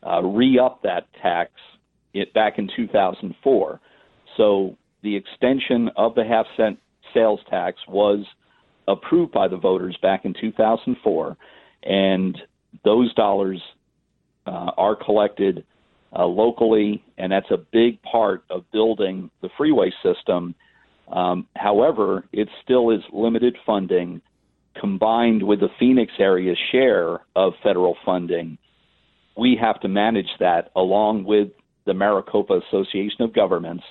uh, 0.07 0.23
re 0.23 0.59
up 0.59 0.83
that 0.83 1.07
tax 1.23 1.51
it, 2.13 2.33
back 2.35 2.59
in 2.59 2.69
2004. 2.75 3.81
So 4.37 4.77
the 5.03 5.17
extension 5.17 5.91
of 5.97 6.15
the 6.15 6.25
half 6.25 6.47
cent 6.57 6.79
sales 7.15 7.41
tax 7.49 7.79
was 7.89 8.25
approved 8.89 9.33
by 9.33 9.49
the 9.49 9.57
voters 9.57 9.97
back 10.03 10.25
in 10.25 10.35
2004, 10.41 11.37
and 11.83 12.39
those 12.85 13.13
dollars 13.15 13.61
uh, 14.47 14.71
are 14.77 14.97
collected 14.97 15.65
uh, 16.19 16.27
locally, 16.27 17.05
and 17.19 17.33
that's 17.33 17.51
a 17.51 17.59
big 17.73 18.01
part 18.03 18.45
of 18.51 18.71
building 18.73 19.31
the 19.43 19.49
freeway 19.57 19.93
system. 20.03 20.55
Um, 21.13 21.47
however, 21.57 22.25
it 22.33 22.49
still 22.63 22.91
is 22.91 23.01
limited 23.13 23.57
funding 23.65 24.23
combined 24.81 25.43
with 25.43 25.61
the 25.61 25.69
Phoenix 25.79 26.13
area 26.19 26.55
share 26.73 27.21
of 27.35 27.53
federal 27.63 27.97
funding. 28.05 28.59
We 29.37 29.59
have 29.61 29.81
to 29.81 29.89
manage 29.89 30.31
that 30.41 30.71
along 30.77 31.25
with 31.25 31.49
the 31.87 31.95
Maricopa 31.95 32.61
Association 32.69 33.23
of 33.23 33.35
Governments. 33.35 33.85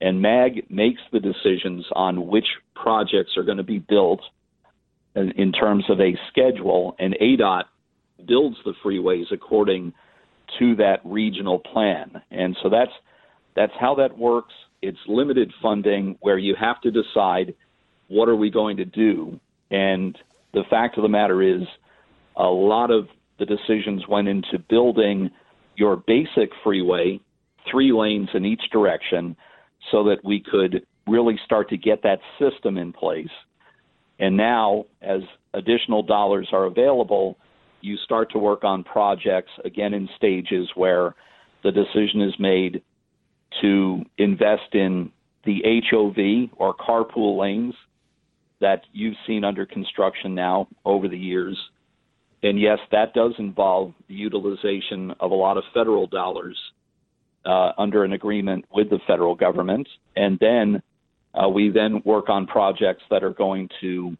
And 0.00 0.22
MAG 0.22 0.70
makes 0.70 1.00
the 1.12 1.20
decisions 1.20 1.84
on 1.92 2.26
which 2.26 2.46
projects 2.74 3.32
are 3.36 3.42
going 3.42 3.58
to 3.58 3.62
be 3.62 3.78
built 3.78 4.20
in, 5.14 5.30
in 5.32 5.52
terms 5.52 5.84
of 5.88 6.00
a 6.00 6.16
schedule, 6.30 6.96
and 6.98 7.14
ADOT 7.20 7.64
builds 8.26 8.56
the 8.64 8.72
freeways 8.84 9.30
according 9.32 9.92
to 10.58 10.76
that 10.76 11.00
regional 11.04 11.58
plan. 11.58 12.22
And 12.30 12.56
so 12.62 12.68
that's 12.68 12.92
that's 13.56 13.72
how 13.78 13.94
that 13.96 14.16
works. 14.16 14.54
It's 14.82 14.98
limited 15.06 15.52
funding 15.60 16.16
where 16.20 16.38
you 16.38 16.54
have 16.58 16.80
to 16.82 16.90
decide 16.90 17.54
what 18.08 18.28
are 18.28 18.36
we 18.36 18.50
going 18.50 18.76
to 18.78 18.84
do. 18.84 19.38
And 19.70 20.16
the 20.52 20.64
fact 20.70 20.96
of 20.96 21.02
the 21.02 21.08
matter 21.08 21.42
is 21.42 21.62
a 22.36 22.44
lot 22.44 22.90
of 22.90 23.08
the 23.38 23.46
decisions 23.46 24.06
went 24.08 24.28
into 24.28 24.58
building 24.68 25.30
your 25.76 25.96
basic 25.96 26.50
freeway, 26.62 27.20
three 27.70 27.92
lanes 27.92 28.28
in 28.34 28.44
each 28.44 28.62
direction, 28.72 29.36
so 29.90 30.04
that 30.04 30.18
we 30.24 30.40
could 30.40 30.86
really 31.06 31.38
start 31.44 31.68
to 31.70 31.76
get 31.76 32.02
that 32.02 32.20
system 32.38 32.76
in 32.76 32.92
place. 32.92 33.28
And 34.18 34.36
now, 34.36 34.84
as 35.00 35.22
additional 35.54 36.02
dollars 36.02 36.48
are 36.52 36.66
available, 36.66 37.38
you 37.80 37.96
start 38.04 38.30
to 38.32 38.38
work 38.38 38.64
on 38.64 38.84
projects 38.84 39.50
again 39.64 39.94
in 39.94 40.08
stages 40.16 40.68
where 40.74 41.14
the 41.62 41.72
decision 41.72 42.22
is 42.22 42.34
made 42.38 42.82
to 43.60 44.02
invest 44.18 44.74
in 44.74 45.10
the 45.44 45.62
HOV 45.90 46.50
or 46.58 46.74
carpool 46.74 47.38
lanes 47.38 47.74
that 48.60 48.82
you've 48.92 49.16
seen 49.26 49.44
under 49.44 49.64
construction 49.64 50.34
now 50.34 50.68
over 50.84 51.08
the 51.08 51.16
years. 51.16 51.58
And 52.42 52.60
yes, 52.60 52.78
that 52.92 53.14
does 53.14 53.32
involve 53.38 53.92
the 54.08 54.14
utilization 54.14 55.12
of 55.20 55.30
a 55.30 55.34
lot 55.34 55.56
of 55.56 55.64
federal 55.74 56.06
dollars 56.06 56.58
uh, 57.44 57.72
under 57.78 58.04
an 58.04 58.12
agreement 58.12 58.64
with 58.72 58.90
the 58.90 58.98
federal 59.06 59.34
government. 59.34 59.88
And 60.16 60.38
then 60.40 60.82
uh, 61.34 61.48
we 61.48 61.70
then 61.70 62.02
work 62.04 62.28
on 62.28 62.46
projects 62.46 63.02
that 63.10 63.22
are 63.22 63.32
going 63.32 63.68
to 63.80 64.16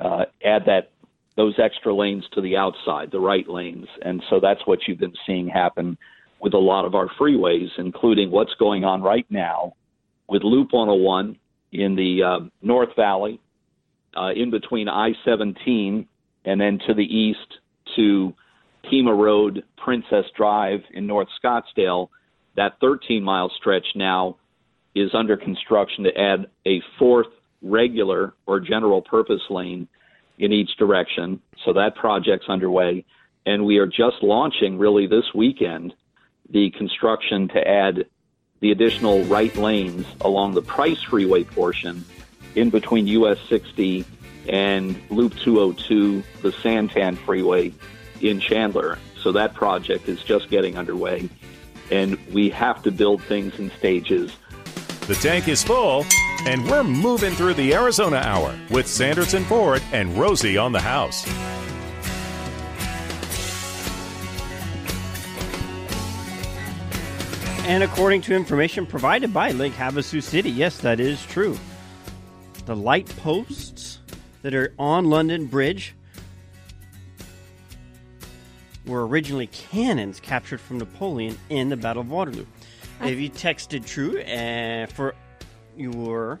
uh, 0.00 0.24
add 0.44 0.62
that 0.66 0.90
those 1.36 1.54
extra 1.62 1.94
lanes 1.94 2.24
to 2.32 2.40
the 2.40 2.56
outside, 2.56 3.10
the 3.10 3.20
right 3.20 3.48
lanes. 3.48 3.86
And 4.02 4.22
so 4.30 4.40
that's 4.40 4.66
what 4.66 4.80
you've 4.86 4.98
been 4.98 5.14
seeing 5.26 5.48
happen 5.48 5.98
with 6.40 6.54
a 6.54 6.58
lot 6.58 6.84
of 6.84 6.94
our 6.94 7.08
freeways, 7.20 7.68
including 7.78 8.30
what's 8.30 8.54
going 8.58 8.84
on 8.84 9.02
right 9.02 9.26
now 9.30 9.74
with 10.28 10.42
Loop 10.42 10.72
101 10.72 11.38
in 11.72 11.96
the 11.96 12.22
uh, 12.22 12.48
North 12.62 12.94
Valley, 12.96 13.40
uh, 14.16 14.30
in 14.34 14.50
between 14.50 14.88
I 14.88 15.12
17 15.24 16.06
and 16.44 16.60
then 16.60 16.78
to 16.86 16.94
the 16.94 17.02
east 17.02 17.58
to 17.96 18.32
Pima 18.88 19.12
Road, 19.12 19.64
Princess 19.76 20.24
Drive 20.36 20.80
in 20.92 21.06
North 21.06 21.28
Scottsdale. 21.42 22.08
That 22.56 22.78
13 22.80 23.22
mile 23.22 23.50
stretch 23.58 23.86
now 23.94 24.36
is 24.94 25.10
under 25.12 25.36
construction 25.36 26.04
to 26.04 26.18
add 26.18 26.46
a 26.66 26.80
fourth 26.98 27.26
regular 27.62 28.34
or 28.46 28.60
general 28.60 29.02
purpose 29.02 29.42
lane 29.50 29.88
in 30.38 30.52
each 30.52 30.76
direction. 30.76 31.40
So 31.64 31.72
that 31.74 31.94
project's 31.94 32.48
underway. 32.48 33.04
And 33.44 33.64
we 33.64 33.78
are 33.78 33.86
just 33.86 34.22
launching 34.22 34.78
really 34.78 35.06
this 35.06 35.32
weekend 35.34 35.94
the 36.50 36.70
construction 36.70 37.48
to 37.48 37.66
add 37.66 38.06
the 38.60 38.70
additional 38.70 39.24
right 39.24 39.54
lanes 39.56 40.06
along 40.20 40.54
the 40.54 40.62
Price 40.62 41.02
Freeway 41.02 41.44
portion 41.44 42.04
in 42.54 42.70
between 42.70 43.06
US 43.06 43.38
60 43.48 44.04
and 44.48 45.00
Loop 45.10 45.34
202, 45.36 46.22
the 46.42 46.50
Santan 46.50 47.16
Freeway 47.18 47.72
in 48.20 48.40
Chandler. 48.40 48.98
So 49.20 49.32
that 49.32 49.54
project 49.54 50.08
is 50.08 50.22
just 50.22 50.50
getting 50.50 50.78
underway. 50.78 51.28
And 51.90 52.18
we 52.32 52.48
have 52.50 52.82
to 52.84 52.90
build 52.90 53.22
things 53.22 53.58
in 53.58 53.70
stages. 53.72 54.36
The 55.06 55.14
tank 55.14 55.46
is 55.46 55.62
full 55.62 56.04
and 56.46 56.68
we're 56.68 56.82
moving 56.82 57.32
through 57.32 57.54
the 57.54 57.74
Arizona 57.74 58.16
Hour 58.16 58.58
with 58.70 58.88
Sanderson 58.88 59.44
Ford 59.44 59.80
and 59.92 60.18
Rosie 60.18 60.56
on 60.56 60.72
the 60.72 60.80
house. 60.80 61.24
And 67.68 67.84
according 67.84 68.22
to 68.22 68.34
information 68.34 68.84
provided 68.84 69.32
by 69.32 69.52
Lake 69.52 69.74
Havasu 69.74 70.20
City, 70.20 70.50
yes, 70.50 70.78
that 70.78 70.98
is 70.98 71.24
true. 71.26 71.56
The 72.64 72.74
light 72.74 73.06
posts 73.18 74.00
that 74.42 74.54
are 74.54 74.74
on 74.76 75.04
London 75.04 75.46
Bridge 75.46 75.94
were 78.86 79.06
originally 79.06 79.46
cannons 79.48 80.18
captured 80.18 80.60
from 80.60 80.78
Napoleon 80.78 81.38
in 81.48 81.68
the 81.68 81.76
Battle 81.76 82.02
of 82.02 82.10
Waterloo. 82.10 82.46
If 83.02 83.18
you 83.18 83.30
texted 83.30 83.86
true 83.86 84.20
uh, 84.20 84.86
for 84.86 85.14
you 85.76 85.90
were 85.90 86.40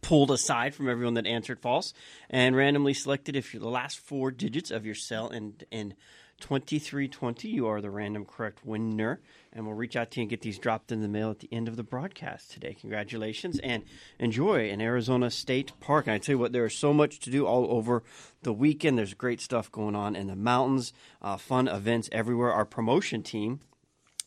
pulled 0.00 0.30
aside 0.30 0.74
from 0.74 0.88
everyone 0.88 1.14
that 1.14 1.26
answered 1.26 1.60
false 1.60 1.92
and 2.30 2.56
randomly 2.56 2.94
selected 2.94 3.36
if 3.36 3.52
you're 3.52 3.62
the 3.62 3.68
last 3.68 3.98
four 3.98 4.30
digits 4.30 4.70
of 4.70 4.84
your 4.84 4.94
cell 4.94 5.28
and 5.28 5.64
in 5.70 5.94
2320 6.40 7.48
you 7.48 7.66
are 7.66 7.80
the 7.80 7.90
random 7.90 8.24
correct 8.24 8.64
winner. 8.66 9.20
And 9.52 9.66
we'll 9.66 9.76
reach 9.76 9.94
out 9.94 10.10
to 10.10 10.20
you 10.20 10.22
and 10.22 10.30
get 10.30 10.40
these 10.40 10.58
dropped 10.58 10.90
in 10.90 11.00
the 11.00 11.08
mail 11.08 11.30
at 11.30 11.38
the 11.38 11.48
end 11.52 11.68
of 11.68 11.76
the 11.76 11.84
broadcast 11.84 12.50
today. 12.50 12.76
Congratulations 12.78 13.60
and 13.60 13.84
enjoy 14.18 14.68
an 14.68 14.80
arizona 14.80 15.30
state 15.30 15.72
park. 15.80 16.06
And 16.06 16.14
i 16.14 16.18
tell 16.18 16.34
you 16.34 16.38
what 16.38 16.52
there 16.52 16.64
is 16.64 16.76
so 16.76 16.92
much 16.92 17.20
to 17.20 17.30
do 17.30 17.46
all 17.46 17.70
over 17.70 18.02
the 18.42 18.52
weekend. 18.52 18.98
There's 18.98 19.14
great 19.14 19.40
stuff 19.40 19.70
going 19.70 19.94
on 19.94 20.16
in 20.16 20.26
the 20.26 20.36
mountains 20.36 20.92
uh, 21.22 21.36
fun 21.36 21.68
events 21.68 22.08
everywhere. 22.12 22.52
Our 22.52 22.64
promotion 22.64 23.22
team 23.22 23.60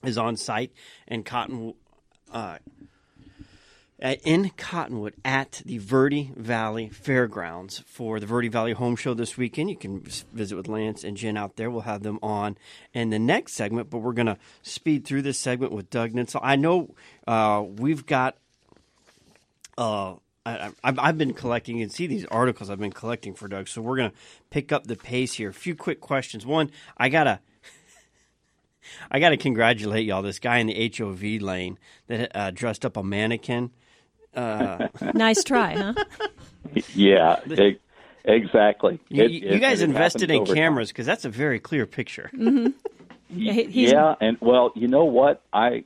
is 0.03 0.17
on 0.17 0.37
site 0.37 0.71
and 1.07 1.25
cotton 1.25 1.73
uh, 2.31 2.57
in 3.99 4.51
Cottonwood 4.51 5.15
at 5.25 5.63
the 5.65 5.79
Verde 5.79 6.31
Valley 6.35 6.89
Fairgrounds 6.89 7.83
for 7.87 8.19
the 8.19 8.27
Verde 8.27 8.47
Valley 8.47 8.73
Home 8.73 8.95
Show 8.95 9.13
this 9.13 9.37
weekend. 9.37 9.69
You 9.69 9.75
can 9.75 10.01
visit 10.33 10.55
with 10.55 10.67
Lance 10.67 11.03
and 11.03 11.17
Jen 11.17 11.35
out 11.35 11.55
there. 11.55 11.71
We'll 11.71 11.81
have 11.81 12.03
them 12.03 12.19
on 12.21 12.57
in 12.93 13.09
the 13.09 13.19
next 13.19 13.53
segment, 13.53 13.89
but 13.89 13.99
we're 13.99 14.13
going 14.13 14.27
to 14.27 14.37
speed 14.61 15.05
through 15.05 15.23
this 15.23 15.39
segment 15.39 15.71
with 15.71 15.89
Doug 15.89 16.11
Nintzel. 16.11 16.41
I 16.43 16.55
know 16.55 16.95
uh, 17.25 17.63
we've 17.65 18.05
got. 18.05 18.37
Uh, 19.77 20.15
I, 20.45 20.71
I've, 20.83 20.99
I've 20.99 21.17
been 21.17 21.33
collecting 21.33 21.81
and 21.81 21.91
see 21.91 22.07
these 22.07 22.25
articles 22.25 22.69
I've 22.69 22.79
been 22.79 22.91
collecting 22.91 23.33
for 23.33 23.47
Doug, 23.47 23.67
so 23.67 23.81
we're 23.81 23.97
going 23.97 24.11
to 24.11 24.17
pick 24.49 24.71
up 24.71 24.85
the 24.85 24.95
pace 24.95 25.33
here. 25.33 25.49
A 25.49 25.53
few 25.53 25.75
quick 25.75 26.01
questions. 26.01 26.45
One, 26.45 26.71
I 26.97 27.09
got 27.09 27.25
to 27.25 27.39
I 29.11 29.19
got 29.19 29.29
to 29.29 29.37
congratulate 29.37 30.05
y'all. 30.05 30.21
This 30.21 30.39
guy 30.39 30.57
in 30.57 30.67
the 30.67 30.93
HOV 30.95 31.41
lane 31.41 31.77
that 32.07 32.35
uh, 32.35 32.51
dressed 32.51 32.85
up 32.85 32.97
a 32.97 33.03
mannequin. 33.03 33.71
Uh, 34.35 34.87
nice 35.13 35.43
try, 35.43 35.75
huh? 35.75 35.93
yeah, 36.93 37.39
it, 37.45 37.81
exactly. 38.23 38.99
You, 39.09 39.23
it, 39.23 39.31
you 39.31 39.59
guys 39.59 39.81
invested 39.81 40.29
in 40.29 40.45
cameras 40.45 40.89
because 40.89 41.05
that's 41.05 41.25
a 41.25 41.29
very 41.29 41.59
clear 41.59 41.85
picture. 41.85 42.29
Mm-hmm. 42.33 42.67
Yeah, 43.29 44.15
and 44.21 44.37
well, 44.39 44.71
you 44.73 44.87
know 44.87 45.03
what? 45.03 45.41
I 45.51 45.83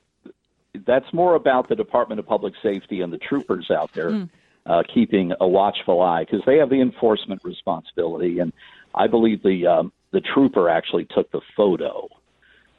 that's 0.86 1.12
more 1.14 1.36
about 1.36 1.70
the 1.70 1.76
Department 1.76 2.20
of 2.20 2.28
Public 2.28 2.54
Safety 2.62 3.02
and 3.02 3.12
the 3.12 3.18
troopers 3.18 3.70
out 3.72 3.92
there 3.94 4.12
mm. 4.12 4.30
uh, 4.66 4.84
keeping 4.94 5.34
a 5.40 5.48
watchful 5.48 6.02
eye 6.02 6.24
because 6.24 6.42
they 6.46 6.58
have 6.58 6.70
the 6.70 6.82
enforcement 6.82 7.42
responsibility, 7.44 8.40
and 8.40 8.54
I 8.94 9.08
believe 9.08 9.44
the 9.44 9.68
um, 9.68 9.92
the 10.12 10.22
trooper 10.22 10.70
actually 10.70 11.06
took 11.06 11.32
the 11.32 11.42
photo 11.56 12.08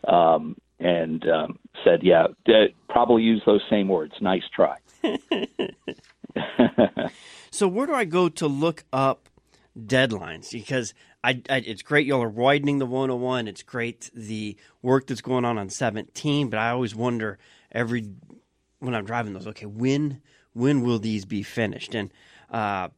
um, 0.09 0.57
and 0.79 1.29
um, 1.29 1.59
said, 1.85 2.01
"Yeah, 2.03 2.29
probably 2.89 3.23
use 3.23 3.43
those 3.47 3.63
same 3.71 3.89
words. 3.89 4.15
Nice 4.21 4.43
try." 4.55 4.77
so 7.51 7.69
where 7.69 7.87
do 7.87 7.95
I 7.95 8.05
go 8.05 8.29
to 8.29 8.47
look 8.47 8.85
up 8.93 9.29
deadlines? 9.79 10.51
Because 10.53 10.95
I, 11.25 11.43
I, 11.49 11.59
it's 11.59 11.83
great 11.83 12.07
y'all 12.07 12.23
are 12.23 12.29
widening 12.29 12.79
the 12.79 12.87
101. 12.87 13.49
It's 13.49 13.63
great 13.63 14.11
the 14.15 14.57
work 14.81 15.07
that's 15.07 15.21
going 15.21 15.45
on 15.45 15.59
on 15.59 15.71
17. 15.71 16.49
But 16.49 16.59
I 16.59 16.71
always 16.71 16.95
wonder 16.95 17.39
every 17.71 18.09
when 18.81 18.95
I'm 18.95 19.05
driving 19.05 19.33
those. 19.33 19.47
Okay, 19.47 19.67
when 19.67 20.21
when 20.53 20.83
will 20.83 20.99
these 20.99 21.25
be 21.25 21.43
finished? 21.43 21.95
And 21.95 22.13
uh, 22.51 22.89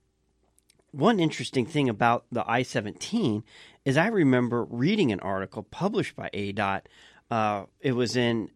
one 0.90 1.20
interesting 1.20 1.66
thing 1.66 1.88
about 1.88 2.24
the 2.32 2.48
I 2.48 2.62
17 2.62 3.44
is 3.84 3.96
I 3.96 4.06
remember 4.06 4.64
reading 4.64 5.12
an 5.12 5.20
article 5.20 5.62
published 5.62 6.16
by 6.16 6.30
ADOT. 6.32 6.82
Uh, 7.30 7.64
it 7.80 7.92
was 7.92 8.16
in 8.16 8.50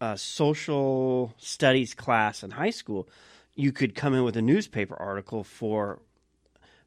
a 0.00 0.18
social 0.18 1.34
studies 1.38 1.94
class 1.94 2.42
in 2.42 2.52
high 2.52 2.70
school. 2.70 3.08
You 3.54 3.72
could 3.72 3.94
come 3.94 4.14
in 4.14 4.24
with 4.24 4.36
a 4.36 4.42
newspaper 4.42 4.96
article 4.96 5.44
for 5.44 6.00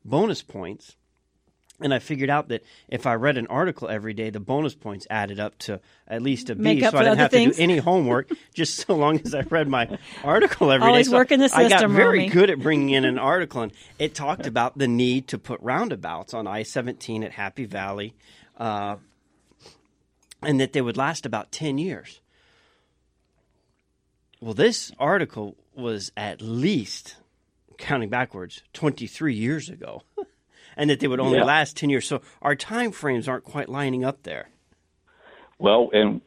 bonus 0.03 0.41
points 0.41 0.95
and 1.79 1.93
I 1.93 1.99
figured 1.99 2.29
out 2.29 2.47
that 2.47 2.63
if 2.87 3.05
I 3.05 3.13
read 3.13 3.37
an 3.37 3.47
article 3.47 3.87
every 3.87 4.13
day, 4.13 4.31
the 4.31 4.39
bonus 4.39 4.73
points 4.73 5.05
added 5.09 5.39
up 5.39 5.57
to 5.59 5.79
at 6.07 6.23
least 6.23 6.49
a 6.49 6.55
B. 6.55 6.61
Make 6.61 6.79
so 6.83 6.97
I 6.97 7.03
didn't 7.03 7.19
have 7.19 7.31
things. 7.31 7.55
to 7.55 7.57
do 7.57 7.63
any 7.63 7.77
homework, 7.77 8.31
just 8.53 8.87
so 8.87 8.95
long 8.95 9.19
as 9.23 9.35
I 9.35 9.41
read 9.41 9.67
my 9.67 9.97
article 10.23 10.71
every 10.71 10.87
Always 10.87 11.07
day. 11.07 11.11
So 11.11 11.17
working 11.17 11.39
the 11.39 11.49
system. 11.49 11.65
I 11.65 11.69
got 11.69 11.89
very 11.89 12.19
Romy. 12.19 12.29
good 12.29 12.49
at 12.49 12.59
bringing 12.59 12.89
in 12.89 13.05
an 13.05 13.19
article, 13.19 13.61
and 13.61 13.71
it 13.99 14.15
talked 14.15 14.47
about 14.47 14.77
the 14.77 14.87
need 14.87 15.27
to 15.29 15.37
put 15.37 15.61
roundabouts 15.61 16.33
on 16.33 16.47
I 16.47 16.63
17 16.63 17.23
at 17.23 17.33
Happy 17.33 17.65
Valley, 17.65 18.15
uh, 18.57 18.95
and 20.41 20.59
that 20.59 20.73
they 20.73 20.81
would 20.81 20.97
last 20.97 21.25
about 21.27 21.51
10 21.51 21.77
years. 21.77 22.21
Well, 24.41 24.53
this 24.53 24.91
article 24.99 25.55
was 25.75 26.11
at 26.17 26.41
least, 26.41 27.17
counting 27.77 28.09
backwards, 28.09 28.63
23 28.73 29.35
years 29.35 29.69
ago. 29.69 30.03
And 30.77 30.89
that 30.89 30.99
they 30.99 31.07
would 31.07 31.19
only 31.19 31.39
yeah. 31.39 31.43
last 31.43 31.75
10 31.75 31.89
years. 31.89 32.07
So 32.07 32.21
our 32.41 32.55
time 32.55 32.91
frames 32.91 33.27
aren't 33.27 33.43
quite 33.43 33.67
lining 33.67 34.05
up 34.05 34.23
there. 34.23 34.49
Well, 35.59 35.89
and 35.91 36.21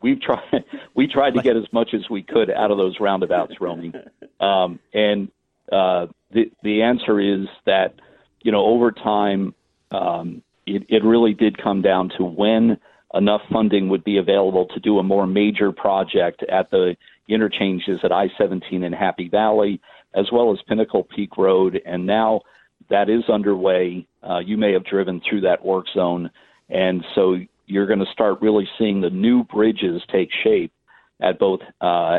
we've 0.00 0.20
tried 0.20 0.64
we 0.94 1.06
tried 1.06 1.34
to 1.34 1.42
get 1.42 1.56
as 1.56 1.70
much 1.72 1.90
as 1.92 2.08
we 2.08 2.22
could 2.22 2.50
out 2.50 2.70
of 2.70 2.78
those 2.78 2.96
roundabouts, 3.00 3.60
Romy. 3.60 3.92
Um, 4.40 4.78
and 4.94 5.28
uh, 5.70 6.06
the 6.32 6.50
the 6.62 6.82
answer 6.82 7.20
is 7.20 7.48
that 7.66 7.94
you 8.42 8.52
know 8.52 8.64
over 8.64 8.92
time 8.92 9.54
um, 9.90 10.42
it, 10.66 10.84
it 10.88 11.04
really 11.04 11.34
did 11.34 11.60
come 11.60 11.82
down 11.82 12.10
to 12.18 12.24
when 12.24 12.78
enough 13.14 13.42
funding 13.50 13.88
would 13.88 14.04
be 14.04 14.18
available 14.18 14.66
to 14.66 14.80
do 14.80 14.98
a 14.98 15.02
more 15.02 15.26
major 15.26 15.72
project 15.72 16.42
at 16.50 16.70
the 16.70 16.96
interchanges 17.28 18.00
at 18.02 18.12
I-17 18.12 18.84
and 18.84 18.94
Happy 18.94 19.28
Valley, 19.28 19.80
as 20.14 20.26
well 20.30 20.52
as 20.52 20.58
Pinnacle 20.68 21.04
Peak 21.04 21.36
Road, 21.36 21.80
and 21.86 22.06
now 22.06 22.42
that 22.90 23.08
is 23.08 23.24
underway. 23.28 24.06
Uh, 24.22 24.38
you 24.38 24.56
may 24.56 24.72
have 24.72 24.84
driven 24.84 25.20
through 25.28 25.42
that 25.42 25.64
work 25.64 25.86
zone, 25.94 26.30
and 26.68 27.04
so 27.14 27.36
you're 27.66 27.86
going 27.86 27.98
to 27.98 28.12
start 28.12 28.40
really 28.40 28.68
seeing 28.78 29.00
the 29.00 29.10
new 29.10 29.44
bridges 29.44 30.02
take 30.12 30.28
shape 30.44 30.72
at 31.20 31.38
both 31.38 31.60
uh, 31.80 32.18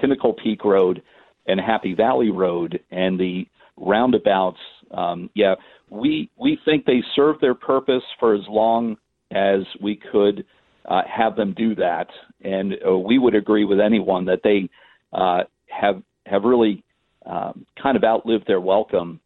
Pinnacle 0.00 0.34
Peak 0.34 0.64
Road 0.64 1.02
and 1.46 1.60
Happy 1.60 1.94
Valley 1.94 2.30
Road, 2.30 2.80
and 2.90 3.18
the 3.18 3.46
roundabouts. 3.76 4.58
Um, 4.90 5.30
yeah, 5.34 5.54
we 5.90 6.30
we 6.36 6.58
think 6.64 6.84
they 6.84 7.02
serve 7.14 7.36
their 7.40 7.54
purpose 7.54 8.02
for 8.18 8.34
as 8.34 8.44
long 8.48 8.96
as 9.30 9.60
we 9.82 9.96
could 9.96 10.44
uh, 10.86 11.02
have 11.10 11.36
them 11.36 11.54
do 11.56 11.74
that, 11.74 12.06
and 12.42 12.74
uh, 12.86 12.96
we 12.96 13.18
would 13.18 13.34
agree 13.34 13.64
with 13.64 13.80
anyone 13.80 14.24
that 14.26 14.40
they 14.42 14.68
uh, 15.12 15.42
have 15.68 16.02
have 16.26 16.44
really 16.44 16.82
um, 17.26 17.66
kind 17.82 17.96
of 17.96 18.04
outlived 18.04 18.46
their 18.46 18.60
welcome 18.60 19.20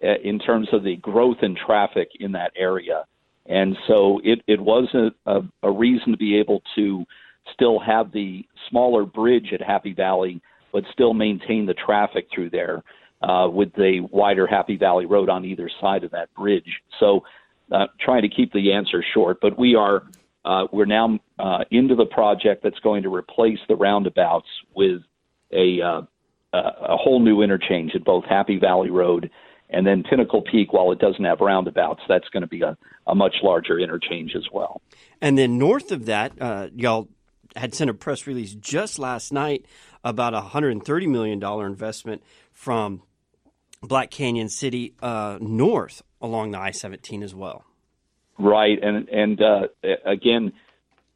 in 0.00 0.38
terms 0.38 0.68
of 0.72 0.82
the 0.82 0.96
growth 0.96 1.38
in 1.42 1.54
traffic 1.54 2.08
in 2.20 2.32
that 2.32 2.52
area. 2.56 3.04
And 3.46 3.76
so 3.86 4.20
it, 4.22 4.42
it 4.46 4.60
was 4.60 4.88
a, 4.94 5.10
a, 5.30 5.42
a 5.62 5.70
reason 5.70 6.12
to 6.12 6.16
be 6.18 6.38
able 6.38 6.62
to 6.76 7.04
still 7.52 7.78
have 7.80 8.12
the 8.12 8.44
smaller 8.68 9.04
bridge 9.04 9.52
at 9.52 9.60
Happy 9.60 9.92
Valley, 9.92 10.40
but 10.72 10.84
still 10.92 11.14
maintain 11.14 11.66
the 11.66 11.74
traffic 11.74 12.28
through 12.32 12.50
there 12.50 12.82
uh, 13.22 13.48
with 13.52 13.72
the 13.74 14.06
wider 14.12 14.46
Happy 14.46 14.76
Valley 14.76 15.06
Road 15.06 15.28
on 15.28 15.44
either 15.44 15.70
side 15.80 16.04
of 16.04 16.10
that 16.12 16.32
bridge. 16.34 16.80
So 16.98 17.24
uh, 17.72 17.86
trying 17.98 18.22
to 18.22 18.28
keep 18.28 18.52
the 18.52 18.72
answer 18.72 19.04
short, 19.14 19.38
but 19.40 19.58
we 19.58 19.74
are 19.74 20.04
uh, 20.42 20.66
we're 20.72 20.86
now 20.86 21.18
uh, 21.38 21.64
into 21.70 21.94
the 21.94 22.06
project 22.06 22.62
that's 22.62 22.78
going 22.78 23.02
to 23.02 23.14
replace 23.14 23.58
the 23.68 23.76
roundabouts 23.76 24.48
with 24.74 25.02
a 25.52 25.80
uh, 25.82 26.02
a 26.52 26.96
whole 26.96 27.20
new 27.20 27.42
interchange 27.42 27.92
at 27.94 28.04
both 28.04 28.24
Happy 28.24 28.58
Valley 28.58 28.90
Road 28.90 29.30
and 29.70 29.86
then 29.86 30.02
Pinnacle 30.02 30.42
Peak, 30.42 30.72
while 30.72 30.92
it 30.92 30.98
doesn't 30.98 31.24
have 31.24 31.40
roundabouts, 31.40 32.02
that's 32.08 32.28
going 32.28 32.42
to 32.42 32.48
be 32.48 32.62
a, 32.62 32.76
a 33.06 33.14
much 33.14 33.36
larger 33.42 33.78
interchange 33.78 34.34
as 34.36 34.46
well. 34.52 34.82
And 35.20 35.38
then 35.38 35.58
north 35.58 35.92
of 35.92 36.06
that, 36.06 36.32
uh, 36.40 36.68
y'all 36.74 37.08
had 37.56 37.74
sent 37.74 37.90
a 37.90 37.94
press 37.94 38.26
release 38.26 38.54
just 38.54 38.98
last 38.98 39.32
night 39.32 39.64
about 40.04 40.34
a 40.34 40.40
$130 40.40 41.08
million 41.08 41.42
investment 41.42 42.22
from 42.52 43.02
Black 43.82 44.10
Canyon 44.10 44.48
City 44.48 44.94
uh, 45.02 45.38
north 45.40 46.02
along 46.20 46.50
the 46.50 46.58
I 46.58 46.70
17 46.70 47.22
as 47.22 47.34
well. 47.34 47.64
Right. 48.38 48.78
And, 48.82 49.08
and 49.08 49.40
uh, 49.42 49.68
again, 50.04 50.52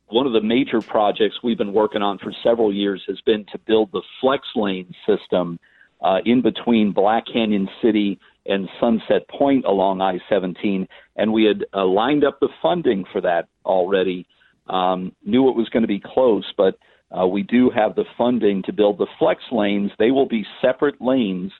one 0.09 0.27
of 0.27 0.33
the 0.33 0.43
major 0.43 0.81
projects 0.81 1.37
we've 1.43 1.59
been 1.59 1.73
working 1.73 2.03
on 2.03 2.19
for 2.19 2.33
several 2.43 2.73
years 2.73 3.03
has 3.09 3.21
been 3.23 3.47
to 3.53 3.59
build 3.59 3.91
the 3.93 4.03
flex 4.21 4.47
lane 4.55 4.95
system 5.07 5.59
uh, 6.01 6.19
in 6.25 6.43
between 6.43 6.93
Black 6.93 7.25
Canyon 7.33 7.69
City 7.83 8.21
and 8.47 8.69
Sunset 8.81 9.29
Point 9.29 9.65
along 9.65 10.01
I 10.01 10.19
17, 10.29 10.87
and 11.17 11.33
we 11.33 11.45
had 11.45 11.65
uh, 11.75 11.85
lined 11.85 12.25
up 12.25 12.41
the 12.41 12.49
funding 12.61 13.05
for 13.13 13.21
that 13.21 13.49
already. 13.65 14.27
Um, 14.69 15.13
knew 15.25 15.49
it 15.49 15.57
was 15.57 15.69
going 15.69 15.83
to 15.83 15.89
be 15.89 16.01
close, 16.01 16.45
but 16.57 16.79
uh, 17.17 17.27
we 17.27 17.43
do 17.43 17.71
have 17.71 17.95
the 17.95 18.05
funding 18.17 18.63
to 18.65 18.73
build 18.73 18.99
the 18.99 19.07
flex 19.19 19.43
lanes. 19.53 19.91
They 19.99 20.11
will 20.11 20.29
be 20.29 20.45
separate 20.61 21.01
lanes 21.01 21.53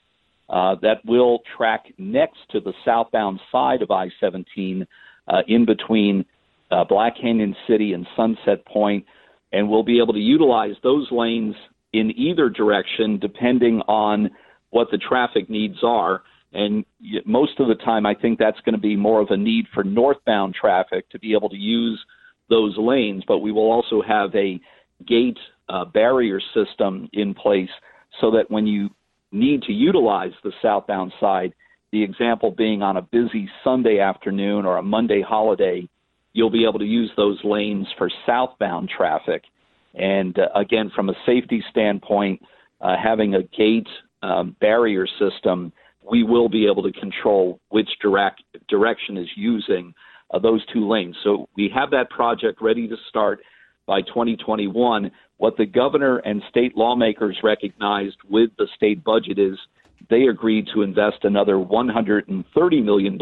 uh, 0.49 0.75
that 0.81 1.03
will 1.05 1.39
track 1.57 1.85
next 1.97 2.39
to 2.51 2.59
the 2.59 2.73
southbound 2.83 3.39
side 3.51 3.81
of 3.81 3.91
I 3.91 4.09
17 4.19 4.85
uh, 5.27 5.41
in 5.47 5.65
between 5.65 6.25
uh, 6.71 6.83
Black 6.83 7.15
Canyon 7.19 7.55
City 7.67 7.93
and 7.93 8.07
Sunset 8.15 8.65
Point, 8.65 9.05
and 9.51 9.69
we'll 9.69 9.83
be 9.83 9.99
able 9.99 10.13
to 10.13 10.19
utilize 10.19 10.75
those 10.83 11.07
lanes 11.11 11.55
in 11.93 12.11
either 12.17 12.49
direction 12.49 13.19
depending 13.19 13.81
on 13.87 14.29
what 14.71 14.89
the 14.91 14.97
traffic 14.97 15.49
needs 15.49 15.77
are. 15.83 16.23
And 16.55 16.85
most 17.25 17.59
of 17.59 17.67
the 17.67 17.75
time, 17.75 18.05
I 18.05 18.15
think 18.15 18.39
that's 18.39 18.59
going 18.61 18.75
to 18.75 18.81
be 18.81 18.95
more 18.95 19.21
of 19.21 19.29
a 19.29 19.37
need 19.37 19.65
for 19.73 19.83
northbound 19.83 20.55
traffic 20.55 21.09
to 21.09 21.19
be 21.19 21.33
able 21.33 21.49
to 21.49 21.57
use 21.57 22.03
those 22.49 22.75
lanes. 22.77 23.23
But 23.27 23.39
we 23.39 23.51
will 23.51 23.69
also 23.69 24.01
have 24.01 24.33
a 24.35 24.59
gate 25.05 25.37
uh, 25.67 25.85
barrier 25.85 26.39
system 26.53 27.09
in 27.13 27.33
place 27.33 27.69
so 28.21 28.31
that 28.31 28.49
when 28.49 28.65
you 28.65 28.89
need 29.31 29.63
to 29.63 29.73
utilize 29.73 30.31
the 30.43 30.53
southbound 30.61 31.11
side, 31.19 31.53
the 31.91 32.01
example 32.01 32.51
being 32.51 32.81
on 32.81 32.97
a 32.97 33.01
busy 33.01 33.49
Sunday 33.63 33.99
afternoon 33.99 34.65
or 34.65 34.77
a 34.77 34.83
Monday 34.83 35.21
holiday, 35.21 35.87
you'll 36.33 36.49
be 36.49 36.65
able 36.65 36.79
to 36.79 36.85
use 36.85 37.11
those 37.15 37.39
lanes 37.43 37.87
for 37.97 38.09
southbound 38.25 38.89
traffic. 38.95 39.43
And 39.93 40.37
uh, 40.37 40.47
again, 40.55 40.91
from 40.95 41.09
a 41.09 41.13
safety 41.25 41.63
standpoint, 41.71 42.41
uh, 42.81 42.95
having 43.01 43.35
a 43.35 43.43
gate 43.43 43.87
um, 44.21 44.55
barrier 44.59 45.07
system, 45.19 45.71
we 46.09 46.23
will 46.23 46.49
be 46.49 46.67
able 46.67 46.83
to 46.83 46.91
control 46.91 47.59
which 47.69 47.89
direct 48.01 48.41
direction 48.69 49.17
is 49.17 49.27
using 49.35 49.93
uh, 50.33 50.39
those 50.39 50.65
two 50.71 50.87
lanes. 50.87 51.15
So 51.23 51.47
we 51.55 51.71
have 51.73 51.91
that 51.91 52.09
project 52.09 52.61
ready 52.61 52.87
to 52.87 52.95
start 53.09 53.39
by 53.85 54.01
2021. 54.01 55.11
What 55.37 55.57
the 55.57 55.65
governor 55.65 56.17
and 56.17 56.41
state 56.49 56.77
lawmakers 56.77 57.37
recognized 57.43 58.17
with 58.29 58.49
the 58.57 58.67
state 58.75 59.03
budget 59.03 59.37
is 59.39 59.57
they 60.09 60.27
agreed 60.27 60.67
to 60.73 60.81
invest 60.81 61.23
another 61.23 61.55
$130 61.55 62.83
million 62.83 63.17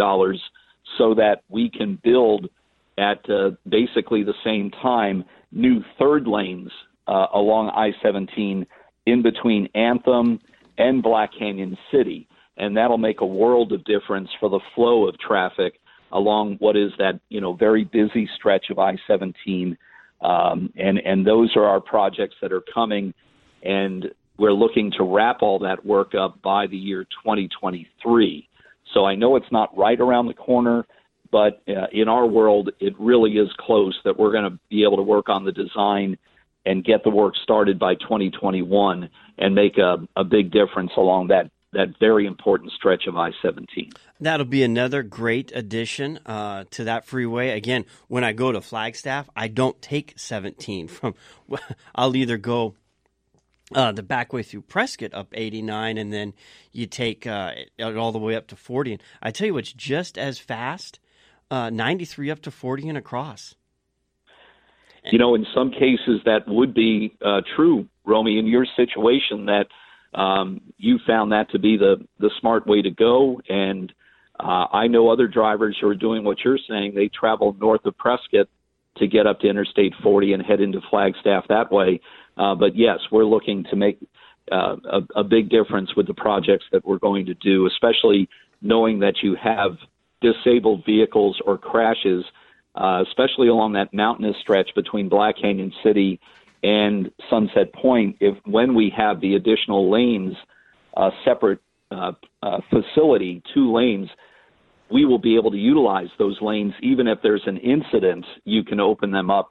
so 0.97 1.13
that 1.15 1.41
we 1.49 1.69
can 1.69 1.99
build 2.03 2.49
at 2.97 3.27
uh, 3.29 3.51
basically 3.67 4.23
the 4.23 4.33
same 4.43 4.69
time 4.69 5.23
new 5.51 5.81
third 5.97 6.27
lanes 6.27 6.69
uh, 7.07 7.27
along 7.33 7.69
I 7.69 7.91
17 8.03 8.65
in 9.05 9.21
between 9.21 9.67
Anthem 9.75 10.39
and 10.77 11.01
Black 11.01 11.31
Canyon 11.37 11.77
City. 11.91 12.27
And 12.57 12.77
that'll 12.77 12.97
make 12.97 13.21
a 13.21 13.25
world 13.25 13.71
of 13.71 13.83
difference 13.83 14.29
for 14.39 14.49
the 14.49 14.59
flow 14.75 15.07
of 15.07 15.19
traffic 15.19 15.79
along 16.13 16.57
what 16.59 16.77
is 16.77 16.91
that 16.99 17.19
you 17.29 17.41
know 17.41 17.53
very 17.53 17.83
busy 17.83 18.29
stretch 18.35 18.65
of 18.69 18.79
I 18.79 18.95
17. 19.07 19.77
Um, 20.21 20.71
and 20.77 20.99
and 20.99 21.27
those 21.27 21.51
are 21.55 21.65
our 21.65 21.81
projects 21.81 22.35
that 22.41 22.53
are 22.53 22.63
coming, 22.73 23.13
and 23.63 24.05
we're 24.37 24.53
looking 24.53 24.91
to 24.97 25.03
wrap 25.03 25.41
all 25.41 25.59
that 25.59 25.85
work 25.85 26.13
up 26.15 26.41
by 26.41 26.67
the 26.67 26.77
year 26.77 27.03
2023. 27.03 28.47
So 28.93 29.05
I 29.05 29.15
know 29.15 29.35
it's 29.35 29.51
not 29.51 29.75
right 29.77 29.99
around 29.99 30.27
the 30.27 30.33
corner, 30.33 30.85
but 31.31 31.61
uh, 31.67 31.87
in 31.91 32.07
our 32.07 32.25
world, 32.25 32.69
it 32.79 32.93
really 32.99 33.31
is 33.31 33.49
close 33.59 33.97
that 34.05 34.17
we're 34.17 34.31
going 34.31 34.49
to 34.49 34.59
be 34.69 34.83
able 34.83 34.97
to 34.97 35.03
work 35.03 35.29
on 35.29 35.43
the 35.43 35.51
design 35.51 36.17
and 36.65 36.85
get 36.85 37.03
the 37.03 37.09
work 37.09 37.33
started 37.43 37.77
by 37.77 37.95
2021 37.95 39.09
and 39.39 39.55
make 39.55 39.77
a, 39.77 39.97
a 40.15 40.23
big 40.23 40.51
difference 40.51 40.91
along 40.95 41.27
that 41.27 41.49
that 41.73 41.99
very 41.99 42.25
important 42.25 42.71
stretch 42.71 43.07
of 43.07 43.15
I-17. 43.17 43.93
That'll 44.19 44.45
be 44.45 44.63
another 44.63 45.03
great 45.03 45.51
addition 45.53 46.19
uh, 46.25 46.65
to 46.71 46.83
that 46.85 47.05
freeway. 47.05 47.49
Again, 47.49 47.85
when 48.07 48.23
I 48.23 48.33
go 48.33 48.51
to 48.51 48.61
Flagstaff, 48.61 49.29
I 49.35 49.47
don't 49.47 49.81
take 49.81 50.13
17 50.15 50.87
from. 50.87 51.15
I'll 51.95 52.15
either 52.15 52.37
go 52.37 52.75
uh, 53.73 53.91
the 53.91 54.03
back 54.03 54.33
way 54.33 54.43
through 54.43 54.61
Prescott 54.61 55.13
up 55.13 55.27
89, 55.33 55.97
and 55.97 56.13
then 56.13 56.33
you 56.71 56.85
take 56.85 57.25
uh, 57.27 57.53
it 57.77 57.97
all 57.97 58.11
the 58.11 58.19
way 58.19 58.35
up 58.35 58.47
to 58.47 58.55
40. 58.55 58.93
And 58.93 59.03
I 59.21 59.31
tell 59.31 59.47
you 59.47 59.53
what's 59.53 59.73
just 59.73 60.17
as 60.17 60.39
fast, 60.39 60.99
uh, 61.51 61.69
93 61.69 62.29
up 62.31 62.41
to 62.43 62.51
40 62.51 62.89
and 62.89 62.97
across. 62.97 63.55
You 65.11 65.19
know, 65.19 65.35
in 65.35 65.45
some 65.53 65.69
cases 65.69 66.21
that 66.25 66.47
would 66.47 66.73
be 66.73 67.13
uh, 67.23 67.41
true, 67.55 67.87
Romy. 68.05 68.39
In 68.39 68.47
your 68.47 68.65
situation, 68.77 69.47
that 69.47 69.67
um, 70.15 70.61
you 70.77 70.99
found 71.05 71.31
that 71.31 71.51
to 71.51 71.59
be 71.59 71.77
the 71.77 72.05
the 72.19 72.29
smart 72.39 72.67
way 72.67 72.81
to 72.81 72.91
go, 72.91 73.41
and 73.49 73.91
uh, 74.39 74.67
I 74.71 74.87
know 74.87 75.09
other 75.09 75.27
drivers 75.27 75.77
who 75.79 75.87
are 75.87 75.95
doing 75.95 76.23
what 76.23 76.37
you're 76.43 76.59
saying. 76.69 76.93
They 76.95 77.07
travel 77.07 77.55
north 77.59 77.85
of 77.85 77.97
Prescott 77.97 78.47
to 78.97 79.07
get 79.07 79.25
up 79.25 79.39
to 79.39 79.47
Interstate 79.47 79.93
40 80.03 80.33
and 80.33 80.43
head 80.43 80.61
into 80.61 80.79
Flagstaff 80.89 81.45
that 81.49 81.71
way. 81.71 81.99
Uh, 82.37 82.55
but 82.55 82.75
yes, 82.75 82.99
we're 83.11 83.25
looking 83.25 83.63
to 83.69 83.75
make 83.75 83.97
uh, 84.51 84.75
a, 84.91 85.19
a 85.19 85.23
big 85.23 85.49
difference 85.49 85.95
with 85.95 86.07
the 86.07 86.13
projects 86.13 86.65
that 86.71 86.85
we're 86.85 86.99
going 86.99 87.25
to 87.25 87.33
do, 87.35 87.67
especially 87.67 88.29
knowing 88.61 88.99
that 88.99 89.15
you 89.21 89.35
have 89.41 89.77
disabled 90.21 90.83
vehicles 90.85 91.39
or 91.45 91.57
crashes, 91.57 92.23
uh, 92.75 93.03
especially 93.07 93.47
along 93.47 93.73
that 93.73 93.93
mountainous 93.93 94.35
stretch 94.41 94.69
between 94.75 95.09
Black 95.09 95.35
Canyon 95.41 95.71
City 95.83 96.19
and 96.63 97.11
Sunset 97.29 97.73
Point. 97.73 98.17
If 98.19 98.37
when 98.45 98.73
we 98.73 98.91
have 98.95 99.19
the 99.21 99.35
additional 99.35 99.91
lanes, 99.91 100.35
uh, 100.95 101.11
separate 101.25 101.59
uh, 101.91 102.13
uh, 102.41 102.59
facility, 102.69 103.43
two 103.53 103.71
lanes, 103.71 104.09
we 104.89 105.05
will 105.05 105.19
be 105.19 105.35
able 105.35 105.51
to 105.51 105.57
utilize 105.57 106.09
those 106.17 106.37
lanes 106.41 106.73
even 106.81 107.07
if 107.07 107.19
there's 107.21 107.43
an 107.45 107.57
incident. 107.57 108.25
You 108.45 108.63
can 108.63 108.79
open 108.79 109.11
them 109.11 109.29
up 109.29 109.49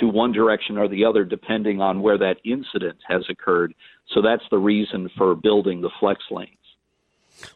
to 0.00 0.06
one 0.06 0.32
direction 0.32 0.78
or 0.78 0.88
the 0.88 1.04
other 1.04 1.24
depending 1.24 1.80
on 1.80 2.02
where 2.02 2.18
that 2.18 2.36
incident 2.44 2.98
has 3.08 3.22
occurred. 3.28 3.74
So 4.14 4.22
that's 4.22 4.42
the 4.50 4.58
reason 4.58 5.10
for 5.16 5.34
building 5.34 5.80
the 5.80 5.90
flex 6.00 6.20
lanes. 6.30 6.56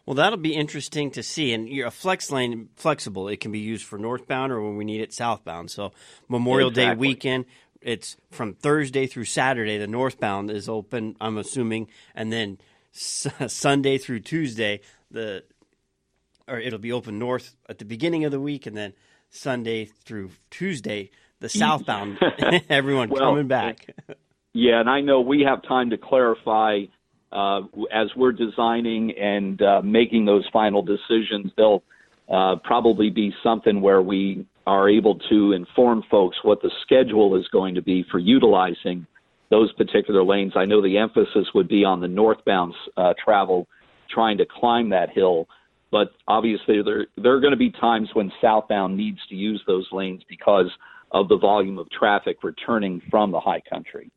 Well, 0.04 0.14
that'll 0.14 0.38
be 0.38 0.54
interesting 0.54 1.10
to 1.12 1.22
see. 1.22 1.52
And 1.52 1.68
a 1.80 1.90
flex 1.90 2.30
lane, 2.30 2.68
flexible, 2.76 3.28
it 3.28 3.40
can 3.40 3.52
be 3.52 3.58
used 3.58 3.84
for 3.84 3.98
northbound 3.98 4.52
or 4.52 4.60
when 4.62 4.76
we 4.76 4.84
need 4.84 5.00
it 5.00 5.12
southbound. 5.12 5.70
So 5.70 5.92
Memorial 6.28 6.70
exactly. 6.70 6.94
Day 6.94 6.98
weekend, 6.98 7.44
it's 7.86 8.16
from 8.30 8.52
Thursday 8.52 9.06
through 9.06 9.24
Saturday. 9.24 9.78
The 9.78 9.86
northbound 9.86 10.50
is 10.50 10.68
open, 10.68 11.16
I'm 11.20 11.38
assuming, 11.38 11.86
and 12.16 12.32
then 12.32 12.58
s- 12.92 13.28
Sunday 13.46 13.96
through 13.96 14.20
Tuesday, 14.20 14.80
the 15.10 15.44
or 16.48 16.58
it'll 16.58 16.78
be 16.80 16.92
open 16.92 17.18
north 17.18 17.56
at 17.68 17.78
the 17.78 17.84
beginning 17.84 18.24
of 18.24 18.32
the 18.32 18.40
week, 18.40 18.66
and 18.66 18.76
then 18.76 18.92
Sunday 19.30 19.84
through 19.84 20.30
Tuesday 20.50 21.10
the 21.40 21.48
southbound, 21.48 22.18
everyone 22.68 23.08
well, 23.08 23.30
coming 23.30 23.46
back. 23.46 23.86
yeah, 24.52 24.80
and 24.80 24.90
I 24.90 25.00
know 25.00 25.20
we 25.20 25.42
have 25.42 25.62
time 25.62 25.90
to 25.90 25.96
clarify 25.96 26.80
uh, 27.30 27.60
as 27.92 28.08
we're 28.16 28.32
designing 28.32 29.12
and 29.16 29.62
uh, 29.62 29.80
making 29.82 30.24
those 30.24 30.44
final 30.52 30.82
decisions. 30.82 31.52
There'll 31.56 31.84
uh, 32.28 32.56
probably 32.64 33.10
be 33.10 33.32
something 33.44 33.80
where 33.80 34.02
we 34.02 34.46
are 34.66 34.88
able 34.88 35.18
to 35.30 35.52
inform 35.52 36.02
folks 36.10 36.36
what 36.42 36.60
the 36.62 36.70
schedule 36.82 37.36
is 37.36 37.46
going 37.48 37.74
to 37.76 37.82
be 37.82 38.04
for 38.10 38.18
utilizing 38.18 39.06
those 39.50 39.72
particular 39.74 40.24
lanes. 40.24 40.52
I 40.56 40.64
know 40.64 40.82
the 40.82 40.98
emphasis 40.98 41.46
would 41.54 41.68
be 41.68 41.84
on 41.84 42.00
the 42.00 42.08
northbound 42.08 42.74
uh, 42.96 43.14
travel, 43.22 43.68
trying 44.10 44.38
to 44.38 44.46
climb 44.46 44.90
that 44.90 45.10
hill. 45.10 45.48
But 45.92 46.10
obviously, 46.26 46.82
there 46.82 47.06
there 47.16 47.32
are 47.34 47.40
going 47.40 47.52
to 47.52 47.56
be 47.56 47.70
times 47.70 48.08
when 48.12 48.32
southbound 48.40 48.96
needs 48.96 49.20
to 49.28 49.36
use 49.36 49.62
those 49.66 49.86
lanes 49.92 50.22
because 50.28 50.70
of 51.12 51.28
the 51.28 51.38
volume 51.38 51.78
of 51.78 51.88
traffic 51.90 52.42
returning 52.42 53.00
from 53.08 53.30
the 53.30 53.40
high 53.40 53.62
country. 53.70 54.10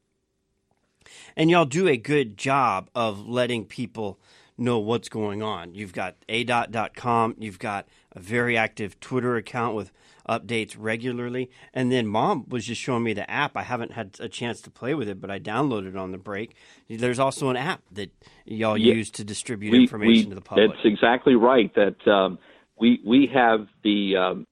And 1.35 1.49
y'all 1.49 1.65
do 1.65 1.87
a 1.87 1.97
good 1.97 2.37
job 2.37 2.89
of 2.95 3.27
letting 3.27 3.65
people 3.65 4.19
know 4.59 4.79
what's 4.79 5.09
going 5.09 5.41
on. 5.41 5.75
You've 5.75 5.93
got 5.93 6.15
adot.com, 6.27 7.35
you've 7.39 7.59
got 7.59 7.87
a 8.11 8.19
very 8.19 8.57
active 8.57 8.99
Twitter 8.99 9.35
account 9.35 9.75
with 9.75 9.91
updates 10.27 10.75
regularly. 10.77 11.49
And 11.73 11.91
then 11.91 12.05
mom 12.05 12.45
was 12.47 12.65
just 12.65 12.79
showing 12.79 13.03
me 13.03 13.13
the 13.13 13.29
app. 13.29 13.57
I 13.57 13.63
haven't 13.63 13.93
had 13.93 14.15
a 14.19 14.29
chance 14.29 14.61
to 14.61 14.69
play 14.69 14.93
with 14.93 15.09
it, 15.09 15.19
but 15.19 15.31
I 15.31 15.39
downloaded 15.39 15.89
it 15.89 15.97
on 15.97 16.11
the 16.11 16.17
break. 16.17 16.55
There's 16.87 17.19
also 17.19 17.49
an 17.49 17.57
app 17.57 17.81
that 17.91 18.11
y'all 18.45 18.77
yeah, 18.77 18.93
use 18.93 19.09
to 19.11 19.23
distribute 19.23 19.71
we, 19.71 19.81
information 19.81 20.25
we, 20.25 20.29
to 20.29 20.35
the 20.35 20.41
public. 20.41 20.69
That's 20.69 20.85
exactly 20.85 21.35
right. 21.35 21.73
That 21.75 22.07
um, 22.07 22.37
we 22.79 23.01
we 23.05 23.29
have 23.33 23.67
the 23.83 24.15
um, 24.17 24.47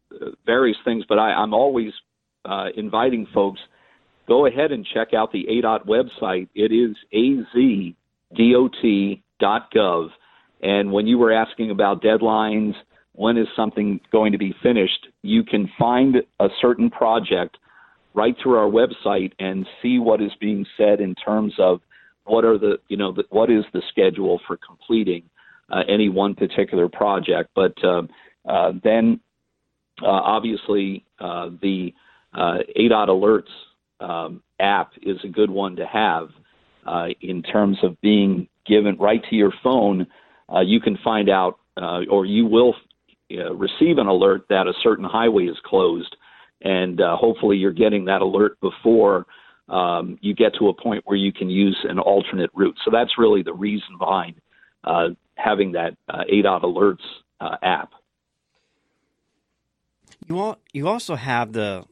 various 0.46 0.78
things, 0.84 1.06
but 1.08 1.20
I, 1.20 1.34
I'm 1.34 1.54
always 1.54 1.94
uh, 2.46 2.68
inviting 2.76 3.28
folks, 3.34 3.60
go 4.28 4.46
ahead 4.46 4.72
and 4.72 4.86
check 4.94 5.14
out 5.14 5.32
the 5.32 5.46
ADOT 5.50 5.86
website. 5.86 6.50
It 6.56 6.72
is 6.72 6.96
azdot.gov. 9.42 10.10
And 10.62 10.92
when 10.92 11.08
you 11.08 11.18
were 11.18 11.32
asking 11.32 11.72
about 11.72 12.02
deadlines, 12.02 12.74
when 13.14 13.38
is 13.38 13.48
something 13.56 14.00
going 14.12 14.32
to 14.32 14.38
be 14.38 14.56
finished, 14.62 15.08
you 15.22 15.44
can 15.44 15.70
find 15.78 16.18
a 16.40 16.48
certain 16.62 16.90
project 16.90 17.58
right 18.14 18.36
through 18.42 18.58
our 18.58 18.70
website 18.70 19.32
and 19.40 19.68
see 19.82 20.00
what 20.00 20.22
is 20.22 20.32
being 20.40 20.66
said 20.78 21.00
in 21.00 21.14
terms 21.16 21.54
of 21.60 21.80
what 22.26 22.44
are 22.44 22.58
the 22.58 22.78
you 22.90 22.98
know 22.98 23.12
the, 23.12 23.24
what 23.30 23.50
is 23.50 23.64
the 23.74 23.82
schedule 23.90 24.40
for 24.46 24.58
completing 24.58 25.24
uh, 25.72 25.84
any 25.88 26.10
one 26.10 26.36
particular 26.36 26.90
project. 26.90 27.50
But 27.56 27.74
uh, 27.84 28.04
uh, 28.48 28.74
then, 28.84 29.20
uh, 30.02 30.08
obviously, 30.08 31.06
uh, 31.20 31.50
the 31.62 31.94
uh, 32.34 32.58
ADOT 32.78 33.08
Alerts 33.08 34.04
um, 34.06 34.44
app 34.60 34.92
is 35.02 35.18
a 35.24 35.28
good 35.28 35.50
one 35.50 35.76
to 35.76 35.86
have 35.86 36.30
uh, 36.88 37.08
in 37.22 37.44
terms 37.44 37.78
of 37.84 38.00
being 38.02 38.48
given 38.66 38.98
right 38.98 39.22
to 39.30 39.36
your 39.36 39.54
phone. 39.64 40.08
Uh, 40.54 40.62
you 40.62 40.80
can 40.80 40.98
find 41.04 41.30
out, 41.30 41.60
uh, 41.76 42.02
or 42.10 42.26
you 42.26 42.46
will 42.46 42.74
uh, 43.32 43.54
receive 43.54 43.98
an 43.98 44.08
alert 44.08 44.46
that 44.50 44.68
a 44.68 44.74
certain 44.82 45.06
highway 45.06 45.46
is 45.46 45.58
closed, 45.66 46.16
and 46.62 47.02
uh, 47.02 47.16
hopefully 47.18 47.58
you're 47.58 47.74
getting 47.74 48.06
that 48.06 48.22
alert 48.22 48.60
before 48.62 49.26
um, 49.70 50.18
you 50.22 50.34
get 50.34 50.54
to 50.58 50.70
a 50.70 50.74
point 50.74 51.04
where 51.06 51.18
you 51.18 51.34
can 51.34 51.50
use 51.50 51.78
an 51.90 52.00
alternate 52.00 52.50
route. 52.54 52.78
So 52.86 52.92
that's 52.92 53.18
really 53.18 53.44
the 53.44 53.54
reason 53.54 53.98
behind 54.00 54.36
uh, 54.84 55.10
having 55.36 55.74
that 55.74 55.98
uh, 56.08 56.24
ADOT 56.32 56.64
Alerts 56.64 57.04
uh, 57.42 57.58
app. 57.62 57.92
You 60.28 60.40
all, 60.40 60.58
you 60.74 60.88
also 60.88 61.16
have 61.16 61.54
the 61.54 61.86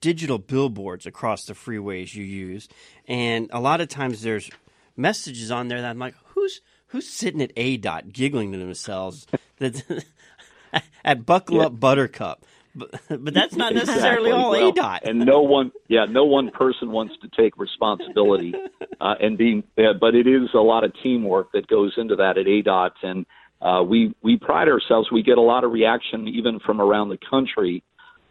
digital 0.00 0.38
billboards 0.38 1.06
across 1.06 1.44
the 1.44 1.54
freeways 1.54 2.14
you 2.14 2.24
use, 2.24 2.68
and 3.08 3.48
a 3.52 3.60
lot 3.60 3.80
of 3.80 3.88
times 3.88 4.22
there's 4.22 4.50
messages 4.96 5.50
on 5.50 5.68
there 5.68 5.80
that 5.80 5.90
I'm 5.90 5.98
like, 5.98 6.14
who's 6.34 6.60
who's 6.88 7.08
sitting 7.08 7.40
at 7.40 7.54
ADOT 7.56 8.12
giggling 8.12 8.52
to 8.52 8.58
themselves 8.58 9.26
that 9.58 10.04
at 11.04 11.24
Buckle 11.26 11.56
yeah. 11.58 11.66
Up 11.66 11.78
Buttercup. 11.80 12.44
but, 12.74 12.90
but 13.08 13.34
that's 13.34 13.54
not 13.54 13.74
necessarily 13.74 14.30
Exactly. 14.30 14.32
all 14.32 14.50
Well, 14.50 14.72
ADOT. 14.72 15.00
and 15.04 15.18
no 15.20 15.42
one, 15.42 15.72
yeah, 15.88 16.06
no 16.08 16.24
one 16.24 16.50
person 16.50 16.90
wants 16.90 17.14
to 17.22 17.28
take 17.36 17.58
responsibility 17.58 18.54
uh, 19.00 19.14
and 19.20 19.36
being, 19.36 19.62
uh, 19.78 19.92
but 20.00 20.14
it 20.14 20.26
is 20.26 20.48
a 20.54 20.58
lot 20.58 20.82
of 20.84 20.92
teamwork 21.02 21.52
that 21.52 21.66
goes 21.66 21.92
into 21.98 22.16
that 22.16 22.38
at 22.38 22.46
ADOT, 22.46 22.92
and 23.02 23.26
uh, 23.60 23.82
we 23.82 24.14
we 24.22 24.38
pride 24.38 24.68
ourselves. 24.68 25.10
We 25.12 25.22
get 25.22 25.38
a 25.38 25.42
lot 25.42 25.64
of 25.64 25.70
reaction 25.72 26.26
even 26.28 26.58
from 26.60 26.80
around 26.80 27.10
the 27.10 27.18
country 27.30 27.82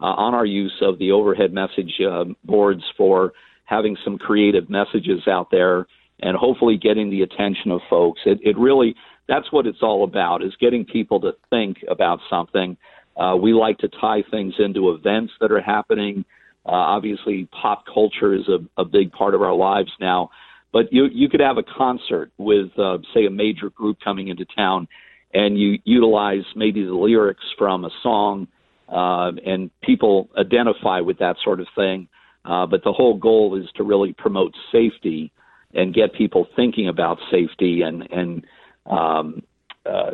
uh, 0.01 0.05
on 0.05 0.33
our 0.33 0.45
use 0.45 0.73
of 0.81 0.97
the 0.99 1.11
overhead 1.11 1.53
message 1.53 1.93
uh, 2.05 2.25
boards 2.43 2.83
for 2.97 3.33
having 3.65 3.95
some 4.03 4.17
creative 4.17 4.69
messages 4.69 5.27
out 5.27 5.49
there 5.51 5.87
and 6.19 6.37
hopefully 6.37 6.77
getting 6.77 7.09
the 7.09 7.21
attention 7.21 7.71
of 7.71 7.81
folks. 7.89 8.21
It, 8.25 8.39
it 8.43 8.57
really 8.57 8.95
that's 9.27 9.51
what 9.51 9.65
it's 9.65 9.81
all 9.81 10.03
about 10.03 10.43
is 10.43 10.53
getting 10.59 10.83
people 10.83 11.21
to 11.21 11.31
think 11.49 11.77
about 11.89 12.19
something. 12.29 12.75
Uh, 13.15 13.35
we 13.41 13.53
like 13.53 13.77
to 13.77 13.87
tie 13.87 14.23
things 14.29 14.53
into 14.59 14.91
events 14.91 15.31
that 15.39 15.51
are 15.51 15.61
happening. 15.61 16.25
Uh, 16.65 16.71
obviously, 16.71 17.47
pop 17.61 17.85
culture 17.91 18.33
is 18.33 18.47
a, 18.47 18.81
a 18.81 18.85
big 18.85 19.11
part 19.11 19.33
of 19.33 19.41
our 19.41 19.53
lives 19.53 19.91
now. 19.99 20.29
But 20.73 20.91
you 20.91 21.05
you 21.05 21.29
could 21.29 21.39
have 21.39 21.57
a 21.57 21.63
concert 21.63 22.31
with, 22.37 22.77
uh, 22.77 22.99
say, 23.13 23.25
a 23.25 23.29
major 23.29 23.69
group 23.69 23.97
coming 24.03 24.29
into 24.29 24.45
town, 24.55 24.87
and 25.33 25.59
you 25.59 25.79
utilize 25.83 26.43
maybe 26.55 26.83
the 26.83 26.93
lyrics 26.93 27.43
from 27.57 27.83
a 27.83 27.89
song, 28.01 28.47
uh, 28.91 29.31
and 29.45 29.71
people 29.81 30.29
identify 30.37 30.99
with 30.99 31.19
that 31.19 31.37
sort 31.43 31.59
of 31.59 31.67
thing. 31.75 32.07
Uh, 32.43 32.65
but 32.65 32.83
the 32.83 32.91
whole 32.91 33.17
goal 33.17 33.55
is 33.55 33.69
to 33.75 33.83
really 33.83 34.13
promote 34.13 34.53
safety 34.71 35.31
and 35.73 35.93
get 35.93 36.13
people 36.13 36.47
thinking 36.55 36.87
about 36.87 37.17
safety 37.31 37.81
and 37.81 38.11
and 38.11 38.45
um, 38.87 39.43
uh, 39.85 40.11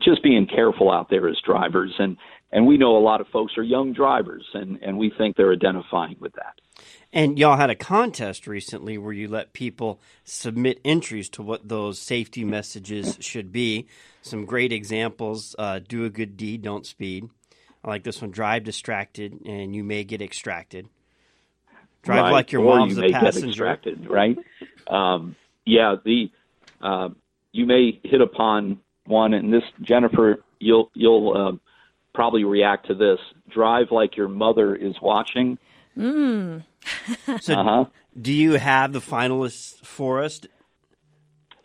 just 0.00 0.22
being 0.22 0.46
careful 0.46 0.90
out 0.90 1.10
there 1.10 1.28
as 1.28 1.36
drivers. 1.44 1.92
And 1.98 2.16
and 2.52 2.66
we 2.66 2.78
know 2.78 2.96
a 2.96 2.98
lot 3.00 3.20
of 3.20 3.28
folks 3.28 3.58
are 3.58 3.62
young 3.62 3.92
drivers, 3.92 4.44
and 4.54 4.78
and 4.82 4.96
we 4.96 5.12
think 5.16 5.36
they're 5.36 5.52
identifying 5.52 6.16
with 6.20 6.32
that. 6.34 6.60
And 7.12 7.38
y'all 7.38 7.56
had 7.56 7.70
a 7.70 7.74
contest 7.74 8.46
recently 8.46 8.96
where 8.96 9.12
you 9.12 9.28
let 9.28 9.52
people 9.52 10.00
submit 10.24 10.80
entries 10.84 11.28
to 11.30 11.42
what 11.42 11.68
those 11.68 11.98
safety 11.98 12.44
messages 12.44 13.18
should 13.20 13.52
be. 13.52 13.88
Some 14.22 14.46
great 14.46 14.72
examples: 14.72 15.54
uh, 15.58 15.80
"Do 15.86 16.04
a 16.04 16.10
good 16.10 16.36
deed, 16.36 16.62
don't 16.62 16.86
speed." 16.86 17.28
I 17.84 17.88
like 17.88 18.04
this 18.04 18.20
one: 18.20 18.30
"Drive 18.30 18.64
distracted, 18.64 19.38
and 19.46 19.74
you 19.74 19.82
may 19.84 20.04
get 20.04 20.20
extracted." 20.22 20.88
Drive 22.02 22.22
right? 22.24 22.32
like 22.32 22.52
your 22.52 22.62
or 22.62 22.78
mom's 22.78 22.96
you 22.96 23.04
a 23.04 23.12
passenger. 23.12 23.76
right? 24.08 24.38
Um, 24.88 25.36
yeah, 25.66 25.96
the 26.04 26.30
uh, 26.80 27.10
you 27.52 27.66
may 27.66 28.00
hit 28.04 28.20
upon 28.20 28.80
one, 29.06 29.34
and 29.34 29.52
this 29.52 29.62
Jennifer, 29.82 30.42
you'll 30.58 30.90
you'll 30.94 31.36
uh, 31.36 31.52
probably 32.14 32.44
react 32.44 32.86
to 32.88 32.94
this. 32.94 33.18
Drive 33.50 33.90
like 33.90 34.16
your 34.16 34.28
mother 34.28 34.74
is 34.74 34.94
watching. 35.02 35.58
Mm. 35.96 36.64
So, 37.42 37.54
Uh-huh. 37.54 37.84
do 38.18 38.32
you 38.32 38.54
have 38.54 38.94
the 38.94 39.00
finalists 39.00 39.84
for 39.84 40.22
us? 40.22 40.40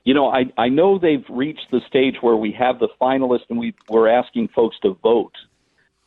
You 0.03 0.13
know, 0.13 0.27
I 0.27 0.45
I 0.57 0.67
know 0.67 0.99
they've 0.99 1.23
reached 1.29 1.67
the 1.71 1.79
stage 1.87 2.15
where 2.21 2.35
we 2.35 2.51
have 2.51 2.79
the 2.79 2.89
finalists, 3.01 3.45
and 3.49 3.57
we 3.57 3.73
we're 3.89 4.09
asking 4.09 4.49
folks 4.49 4.77
to 4.83 4.97
vote 5.01 5.31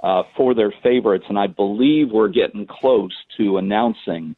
uh, 0.01 0.23
for 0.37 0.55
their 0.55 0.73
favorites, 0.83 1.25
and 1.29 1.39
I 1.39 1.49
believe 1.49 2.11
we're 2.11 2.29
getting 2.29 2.67
close 2.67 3.13
to 3.37 3.59
announcing 3.59 4.37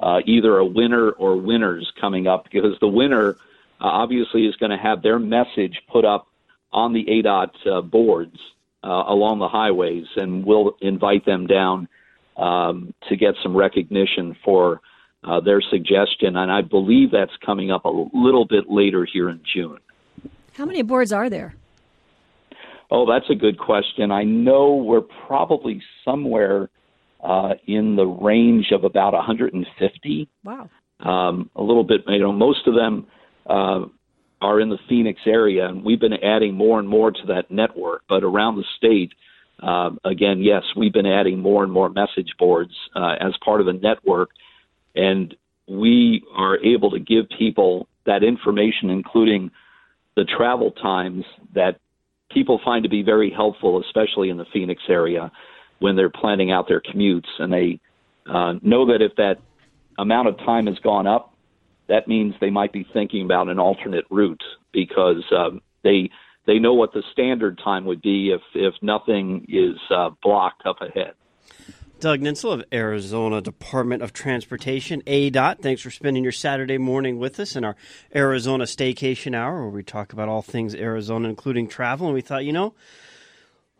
uh, 0.00 0.20
either 0.26 0.58
a 0.58 0.64
winner 0.64 1.10
or 1.10 1.36
winners 1.36 1.90
coming 2.00 2.26
up 2.26 2.44
because 2.44 2.78
the 2.80 2.88
winner 2.88 3.36
uh, 3.80 3.84
obviously 3.84 4.46
is 4.46 4.56
going 4.56 4.70
to 4.70 4.78
have 4.78 5.02
their 5.02 5.18
message 5.18 5.80
put 5.90 6.04
up 6.04 6.28
on 6.72 6.92
the 6.92 7.04
ADOT 7.04 7.50
uh, 7.66 7.80
boards 7.82 8.38
uh, 8.84 9.04
along 9.08 9.38
the 9.38 9.48
highways, 9.48 10.06
and 10.16 10.44
we'll 10.44 10.76
invite 10.80 11.24
them 11.24 11.46
down 11.46 11.88
um, 12.36 12.94
to 13.08 13.16
get 13.16 13.34
some 13.42 13.56
recognition 13.56 14.36
for 14.44 14.80
uh, 15.24 15.40
their 15.40 15.60
suggestion. 15.60 16.36
And 16.36 16.50
I 16.52 16.62
believe 16.62 17.10
that's 17.10 17.36
coming 17.44 17.70
up 17.70 17.84
a 17.84 18.08
little 18.12 18.44
bit 18.44 18.70
later 18.70 19.04
here 19.04 19.28
in 19.28 19.40
June. 19.54 19.78
How 20.54 20.64
many 20.64 20.82
boards 20.82 21.12
are 21.12 21.28
there? 21.28 21.54
Oh, 22.90 23.06
that's 23.06 23.28
a 23.30 23.34
good 23.34 23.58
question. 23.58 24.10
I 24.10 24.24
know 24.24 24.76
we're 24.76 25.02
probably 25.26 25.82
somewhere 26.04 26.70
uh, 27.22 27.54
in 27.66 27.96
the 27.96 28.06
range 28.06 28.70
of 28.72 28.84
about 28.84 29.12
150. 29.12 30.28
Wow. 30.44 30.70
Um, 31.00 31.50
a 31.56 31.62
little 31.62 31.84
bit, 31.84 32.02
you 32.06 32.20
know, 32.20 32.32
most 32.32 32.66
of 32.66 32.74
them 32.74 33.06
uh, 33.48 33.84
are 34.40 34.60
in 34.60 34.70
the 34.70 34.78
Phoenix 34.88 35.20
area, 35.26 35.66
and 35.66 35.84
we've 35.84 36.00
been 36.00 36.12
adding 36.12 36.54
more 36.54 36.78
and 36.78 36.88
more 36.88 37.10
to 37.10 37.26
that 37.28 37.50
network. 37.50 38.02
But 38.08 38.22
around 38.22 38.56
the 38.56 38.64
state, 38.76 39.12
uh, 39.62 39.90
again, 40.04 40.40
yes, 40.40 40.62
we've 40.76 40.92
been 40.92 41.06
adding 41.06 41.40
more 41.40 41.64
and 41.64 41.72
more 41.72 41.88
message 41.88 42.30
boards 42.38 42.72
uh, 42.94 43.14
as 43.20 43.32
part 43.44 43.60
of 43.60 43.66
the 43.66 43.72
network, 43.72 44.30
and 44.94 45.34
we 45.68 46.22
are 46.36 46.58
able 46.58 46.90
to 46.90 47.00
give 47.00 47.26
people 47.36 47.88
that 48.04 48.22
information, 48.22 48.90
including 48.90 49.50
the 50.14 50.24
travel 50.24 50.70
times 50.70 51.24
that 51.54 51.80
people 52.30 52.60
find 52.64 52.82
to 52.82 52.88
be 52.88 53.02
very 53.02 53.30
helpful, 53.30 53.80
especially 53.80 54.30
in 54.30 54.36
the 54.36 54.46
Phoenix 54.52 54.82
area 54.88 55.30
when 55.78 55.96
they're 55.96 56.10
planning 56.10 56.50
out 56.50 56.68
their 56.68 56.80
commutes, 56.80 57.28
and 57.38 57.52
they 57.52 57.80
uh, 58.26 58.54
know 58.62 58.86
that 58.86 59.02
if 59.02 59.14
that 59.16 59.38
amount 59.98 60.28
of 60.28 60.38
time 60.38 60.66
has 60.66 60.78
gone 60.78 61.06
up, 61.06 61.34
that 61.88 62.08
means 62.08 62.34
they 62.40 62.50
might 62.50 62.72
be 62.72 62.86
thinking 62.92 63.24
about 63.24 63.48
an 63.48 63.58
alternate 63.58 64.04
route 64.10 64.42
because 64.72 65.24
um, 65.36 65.60
they 65.84 66.10
they 66.46 66.58
know 66.58 66.74
what 66.74 66.92
the 66.92 67.02
standard 67.12 67.58
time 67.62 67.84
would 67.84 68.02
be 68.02 68.30
if 68.30 68.40
if 68.54 68.74
nothing 68.82 69.46
is 69.48 69.76
uh, 69.90 70.10
blocked 70.22 70.66
up 70.66 70.80
ahead. 70.80 71.14
Doug 71.98 72.20
Nintzel 72.20 72.52
of 72.52 72.62
Arizona 72.74 73.40
Department 73.40 74.02
of 74.02 74.12
Transportation, 74.12 75.00
ADOT. 75.06 75.60
Thanks 75.62 75.80
for 75.80 75.90
spending 75.90 76.22
your 76.22 76.32
Saturday 76.32 76.76
morning 76.76 77.18
with 77.18 77.40
us 77.40 77.56
in 77.56 77.64
our 77.64 77.74
Arizona 78.14 78.64
Staycation 78.64 79.34
Hour, 79.34 79.62
where 79.62 79.70
we 79.70 79.82
talk 79.82 80.12
about 80.12 80.28
all 80.28 80.42
things 80.42 80.74
Arizona, 80.74 81.30
including 81.30 81.68
travel. 81.68 82.06
And 82.08 82.14
we 82.14 82.20
thought, 82.20 82.44
you 82.44 82.52
know, 82.52 82.74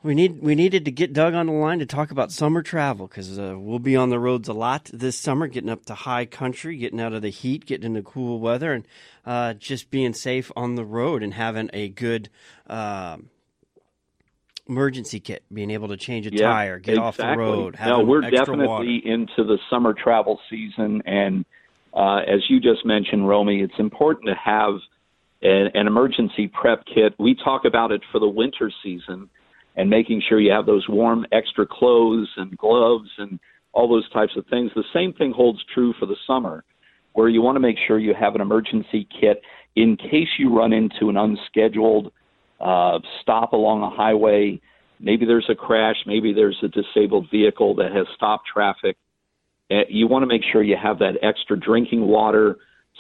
we 0.02 0.14
need 0.14 0.40
we 0.40 0.54
needed 0.54 0.86
to 0.86 0.90
get 0.90 1.12
Doug 1.12 1.34
on 1.34 1.44
the 1.44 1.52
line 1.52 1.78
to 1.80 1.86
talk 1.86 2.10
about 2.10 2.32
summer 2.32 2.62
travel 2.62 3.06
because 3.06 3.38
uh, 3.38 3.54
we'll 3.58 3.78
be 3.78 3.96
on 3.96 4.08
the 4.08 4.18
roads 4.18 4.48
a 4.48 4.54
lot 4.54 4.88
this 4.94 5.18
summer, 5.18 5.46
getting 5.46 5.68
up 5.68 5.84
to 5.84 5.94
high 5.94 6.24
country, 6.24 6.78
getting 6.78 7.02
out 7.02 7.12
of 7.12 7.20
the 7.20 7.28
heat, 7.28 7.66
getting 7.66 7.84
into 7.84 8.02
cool 8.02 8.40
weather, 8.40 8.72
and 8.72 8.88
uh, 9.26 9.52
just 9.52 9.90
being 9.90 10.14
safe 10.14 10.50
on 10.56 10.74
the 10.76 10.86
road 10.86 11.22
and 11.22 11.34
having 11.34 11.68
a 11.74 11.90
good. 11.90 12.30
Um, 12.66 13.28
emergency 14.68 15.20
kit, 15.20 15.44
being 15.52 15.70
able 15.70 15.88
to 15.88 15.96
change 15.96 16.26
a 16.26 16.30
Yeah, 16.32 16.48
tire, 16.48 16.78
get 16.78 16.98
off 16.98 17.16
the 17.16 17.22
exactly. 17.22 17.44
road. 17.44 17.76
No, 17.84 18.00
we're 18.00 18.22
definitely 18.22 18.66
water. 18.66 18.84
into 19.04 19.44
the 19.44 19.58
summer 19.70 19.94
travel 19.94 20.40
season, 20.50 21.02
and 21.06 21.44
uh, 21.94 22.18
as 22.18 22.40
you 22.48 22.60
just 22.60 22.84
mentioned, 22.84 23.28
Romy, 23.28 23.60
it's 23.62 23.78
important 23.78 24.26
to 24.26 24.34
have 24.34 24.74
an, 25.42 25.70
an 25.74 25.86
emergency 25.86 26.48
prep 26.48 26.84
kit. 26.86 27.14
We 27.18 27.34
talk 27.34 27.64
about 27.64 27.92
it 27.92 28.02
for 28.12 28.18
the 28.18 28.28
winter 28.28 28.70
season, 28.82 29.28
and 29.76 29.90
making 29.90 30.22
sure 30.28 30.40
you 30.40 30.52
have 30.52 30.66
those 30.66 30.86
warm 30.88 31.26
extra 31.32 31.66
clothes 31.66 32.28
and 32.36 32.56
gloves 32.56 33.10
and 33.18 33.38
all 33.72 33.88
those 33.88 34.08
types 34.10 34.32
of 34.36 34.46
things. 34.46 34.70
The 34.74 34.84
same 34.94 35.12
thing 35.12 35.32
holds 35.32 35.62
true 35.74 35.92
for 35.98 36.06
the 36.06 36.16
summer, 36.26 36.64
where 37.12 37.28
you 37.28 37.42
want 37.42 37.56
to 37.56 37.60
make 37.60 37.76
sure 37.86 37.98
you 37.98 38.14
have 38.18 38.34
an 38.34 38.40
emergency 38.40 39.06
kit 39.20 39.42
in 39.76 39.96
case 39.96 40.28
you 40.38 40.56
run 40.56 40.72
into 40.72 41.10
an 41.10 41.16
unscheduled 41.16 42.10
uh, 42.60 42.98
stop 43.22 43.52
along 43.52 43.82
a 43.82 43.90
highway. 43.90 44.60
Maybe 44.98 45.26
there's 45.26 45.48
a 45.48 45.54
crash. 45.54 45.96
Maybe 46.06 46.32
there's 46.32 46.58
a 46.62 46.68
disabled 46.68 47.28
vehicle 47.30 47.74
that 47.76 47.92
has 47.92 48.06
stopped 48.14 48.46
traffic. 48.52 48.96
Uh, 49.70 49.80
you 49.88 50.06
want 50.06 50.22
to 50.22 50.26
make 50.26 50.42
sure 50.52 50.62
you 50.62 50.76
have 50.80 50.98
that 51.00 51.14
extra 51.22 51.58
drinking 51.58 52.06
water, 52.06 52.56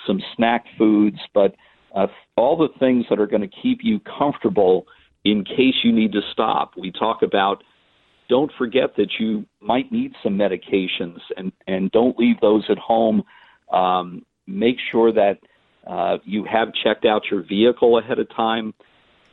some 0.06 0.20
snack 0.36 0.64
foods, 0.76 1.18
but 1.32 1.54
uh, 1.94 2.06
all 2.36 2.56
the 2.56 2.68
things 2.78 3.06
that 3.08 3.18
are 3.18 3.26
going 3.26 3.42
to 3.42 3.56
keep 3.62 3.78
you 3.82 4.00
comfortable 4.00 4.86
in 5.24 5.44
case 5.44 5.74
you 5.82 5.92
need 5.92 6.12
to 6.12 6.20
stop. 6.32 6.72
We 6.76 6.92
talk 6.92 7.22
about 7.22 7.62
don't 8.28 8.50
forget 8.58 8.96
that 8.96 9.08
you 9.18 9.46
might 9.60 9.90
need 9.92 10.12
some 10.22 10.36
medications 10.36 11.18
and, 11.36 11.52
and 11.66 11.90
don't 11.92 12.18
leave 12.18 12.40
those 12.40 12.64
at 12.68 12.78
home. 12.78 13.22
Um, 13.72 14.24
make 14.46 14.76
sure 14.90 15.12
that 15.12 15.38
uh, 15.86 16.18
you 16.24 16.44
have 16.44 16.68
checked 16.82 17.04
out 17.04 17.22
your 17.30 17.42
vehicle 17.42 17.98
ahead 17.98 18.18
of 18.18 18.28
time. 18.34 18.74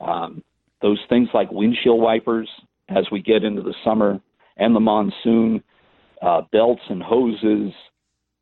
Um, 0.03 0.43
those 0.81 0.99
things 1.09 1.29
like 1.33 1.51
windshield 1.51 2.01
wipers 2.01 2.49
as 2.89 3.05
we 3.11 3.21
get 3.21 3.43
into 3.43 3.61
the 3.61 3.73
summer 3.83 4.19
and 4.57 4.75
the 4.75 4.79
monsoon, 4.79 5.63
uh, 6.21 6.41
belts 6.51 6.81
and 6.89 7.01
hoses, 7.01 7.73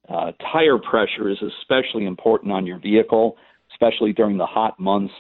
uh, 0.10 0.32
tire 0.52 0.78
pressure 0.78 1.30
is 1.30 1.38
especially 1.42 2.06
important 2.06 2.52
on 2.52 2.66
your 2.66 2.80
vehicle, 2.80 3.38
especially 3.72 4.12
during 4.12 4.38
the 4.38 4.46
hot 4.46 4.80
months. 4.80 5.14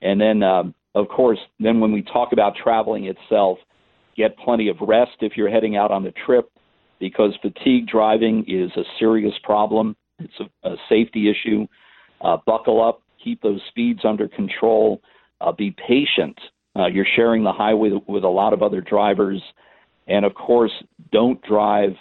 And 0.00 0.20
then, 0.20 0.42
um, 0.42 0.74
of 0.94 1.08
course, 1.08 1.38
then 1.58 1.80
when 1.80 1.92
we 1.92 2.02
talk 2.02 2.32
about 2.32 2.54
traveling 2.56 3.06
itself, 3.06 3.58
get 4.16 4.36
plenty 4.38 4.68
of 4.68 4.76
rest 4.80 5.12
if 5.20 5.36
you're 5.36 5.50
heading 5.50 5.76
out 5.76 5.90
on 5.90 6.04
the 6.04 6.12
trip 6.24 6.50
because 6.98 7.32
fatigue 7.42 7.86
driving 7.86 8.44
is 8.46 8.70
a 8.76 8.84
serious 8.98 9.34
problem. 9.42 9.96
It's 10.18 10.32
a, 10.40 10.68
a 10.68 10.76
safety 10.88 11.30
issue. 11.30 11.66
Uh, 12.20 12.36
buckle 12.46 12.86
up, 12.86 13.02
keep 13.22 13.42
those 13.42 13.60
speeds 13.68 14.00
under 14.04 14.28
control, 14.28 15.00
uh, 15.40 15.52
be 15.52 15.70
patient. 15.72 16.38
Uh, 16.76 16.86
you're 16.86 17.06
sharing 17.16 17.42
the 17.44 17.52
highway 17.52 17.90
with 18.06 18.24
a 18.24 18.28
lot 18.28 18.52
of 18.52 18.62
other 18.62 18.80
drivers, 18.80 19.42
And 20.06 20.24
of 20.24 20.34
course, 20.34 20.72
don't 21.12 21.40
drive 21.42 21.94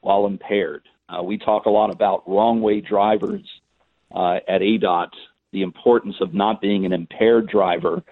while 0.00 0.26
impaired. 0.26 0.82
Uh, 1.08 1.22
we 1.22 1.38
talk 1.38 1.66
a 1.66 1.70
lot 1.70 1.90
about 1.92 2.22
wrong 2.28 2.60
way 2.60 2.80
drivers 2.80 3.44
uh, 4.14 4.38
at 4.48 4.60
ADOT, 4.62 5.10
the 5.52 5.62
importance 5.62 6.16
of 6.20 6.34
not 6.34 6.60
being 6.60 6.84
an 6.86 6.92
impaired 6.92 7.48
driver. 7.48 8.02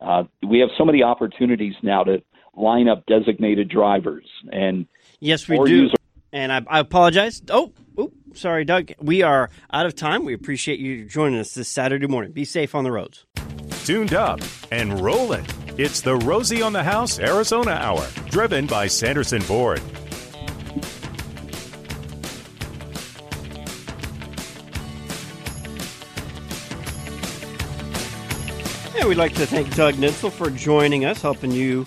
Uh, 0.00 0.24
we 0.46 0.58
have 0.60 0.70
so 0.78 0.84
many 0.84 1.02
opportunities 1.02 1.74
now 1.82 2.02
to 2.04 2.22
line 2.56 2.88
up 2.88 3.04
designated 3.06 3.68
drivers. 3.68 4.24
And 4.52 4.86
Yes, 5.20 5.48
we 5.48 5.56
do. 5.64 5.76
use- 5.84 5.94
And 6.32 6.52
I, 6.52 6.62
I 6.68 6.78
apologize. 6.80 7.42
Oh, 7.50 7.72
oh, 7.98 8.12
sorry, 8.34 8.64
Doug. 8.64 8.92
We 9.00 9.22
are 9.22 9.50
out 9.72 9.86
of 9.86 9.94
time. 9.94 10.24
We 10.24 10.34
appreciate 10.34 10.78
you 10.78 11.04
joining 11.06 11.38
us 11.38 11.54
this 11.54 11.68
Saturday 11.68 12.06
morning. 12.06 12.32
Be 12.32 12.44
safe 12.44 12.74
on 12.74 12.84
the 12.84 12.92
roads. 12.92 13.24
Tuned 13.86 14.14
up 14.14 14.40
and 14.72 15.00
rolling. 15.00 15.46
It's 15.78 16.00
the 16.00 16.16
Rosie 16.16 16.60
on 16.60 16.72
the 16.72 16.82
House 16.82 17.20
Arizona 17.20 17.70
Hour, 17.70 18.04
driven 18.30 18.66
by 18.66 18.88
Sanderson 18.88 19.40
Ford. 19.40 19.80
And 28.96 29.08
we'd 29.08 29.18
like 29.18 29.34
to 29.34 29.46
thank 29.46 29.72
Doug 29.76 29.94
Nintzel 29.94 30.32
for 30.32 30.50
joining 30.50 31.04
us, 31.04 31.22
helping 31.22 31.52
you 31.52 31.86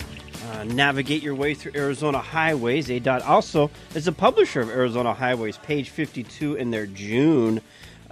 uh, 0.52 0.64
navigate 0.64 1.22
your 1.22 1.36
way 1.36 1.54
through 1.54 1.74
Arizona 1.76 2.20
highways. 2.20 2.88
ADOT 2.88 3.28
also 3.28 3.70
is 3.94 4.08
a 4.08 4.14
publisher 4.14 4.62
of 4.62 4.70
Arizona 4.70 5.14
Highways. 5.14 5.58
Page 5.58 5.90
52 5.90 6.56
in 6.56 6.72
their 6.72 6.86
June 6.86 7.60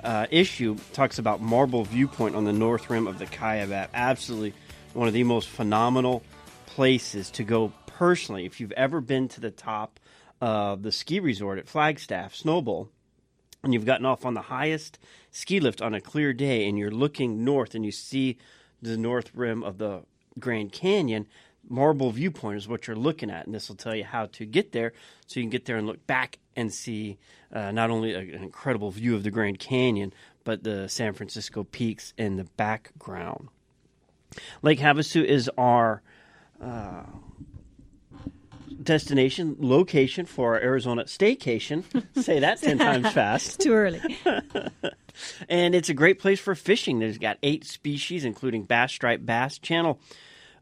uh, 0.03 0.27
issue 0.29 0.77
talks 0.93 1.19
about 1.19 1.41
Marble 1.41 1.83
Viewpoint 1.83 2.35
on 2.35 2.45
the 2.45 2.53
north 2.53 2.89
rim 2.89 3.07
of 3.07 3.19
the 3.19 3.25
Kaibab. 3.25 3.89
Absolutely 3.93 4.53
one 4.93 5.07
of 5.07 5.13
the 5.13 5.23
most 5.23 5.47
phenomenal 5.47 6.23
places 6.65 7.29
to 7.31 7.43
go 7.43 7.71
personally. 7.85 8.45
If 8.45 8.59
you've 8.59 8.71
ever 8.73 9.01
been 9.01 9.27
to 9.29 9.41
the 9.41 9.51
top 9.51 9.99
of 10.41 10.83
the 10.83 10.91
ski 10.91 11.19
resort 11.19 11.59
at 11.59 11.67
Flagstaff, 11.67 12.35
Snowbowl, 12.35 12.89
and 13.63 13.73
you've 13.73 13.85
gotten 13.85 14.05
off 14.05 14.25
on 14.25 14.33
the 14.33 14.43
highest 14.43 14.99
ski 15.31 15.59
lift 15.59 15.81
on 15.81 15.93
a 15.93 16.01
clear 16.01 16.33
day 16.33 16.67
and 16.67 16.77
you're 16.77 16.91
looking 16.91 17.43
north 17.43 17.75
and 17.75 17.85
you 17.85 17.91
see 17.91 18.37
the 18.81 18.97
north 18.97 19.31
rim 19.33 19.63
of 19.63 19.77
the 19.77 20.03
Grand 20.39 20.71
Canyon, 20.71 21.27
Marble 21.69 22.11
Viewpoint 22.11 22.57
is 22.57 22.67
what 22.67 22.87
you're 22.87 22.95
looking 22.95 23.29
at. 23.29 23.45
And 23.45 23.53
this 23.55 23.67
will 23.69 23.75
tell 23.75 23.95
you 23.95 24.03
how 24.03 24.27
to 24.27 24.45
get 24.45 24.71
there 24.71 24.93
so 25.25 25.39
you 25.39 25.43
can 25.43 25.49
get 25.49 25.65
there 25.65 25.77
and 25.77 25.87
look 25.87 26.05
back 26.07 26.39
and 26.55 26.73
see 26.73 27.17
uh, 27.53 27.71
not 27.71 27.89
only 27.89 28.13
a- 28.13 28.19
an 28.19 28.43
incredible 28.43 28.91
view 28.91 29.15
of 29.15 29.23
the 29.23 29.31
Grand 29.31 29.59
Canyon, 29.59 30.13
but 30.43 30.63
the 30.63 30.87
San 30.87 31.13
Francisco 31.13 31.63
peaks 31.63 32.13
in 32.17 32.37
the 32.37 32.43
background. 32.43 33.49
Lake 34.61 34.79
Havasu 34.79 35.23
is 35.23 35.49
our 35.57 36.01
uh, 36.61 37.03
destination 38.81 39.55
location 39.59 40.25
for 40.25 40.55
our 40.55 40.61
Arizona 40.61 41.03
staycation. 41.05 41.83
Say 42.21 42.39
that 42.39 42.61
10 42.61 42.77
times 42.77 43.11
fast. 43.11 43.59
Too 43.61 43.73
early. 43.73 44.01
And 45.49 45.73
it's 45.73 45.89
a 45.89 45.95
great 45.95 46.19
place 46.19 46.39
for 46.39 46.53
fishing. 46.53 46.99
There's 46.99 47.17
got 47.17 47.39
eight 47.41 47.65
species, 47.65 48.23
including 48.23 48.65
bass, 48.65 48.91
striped 48.91 49.25
bass, 49.25 49.57
channel 49.57 49.99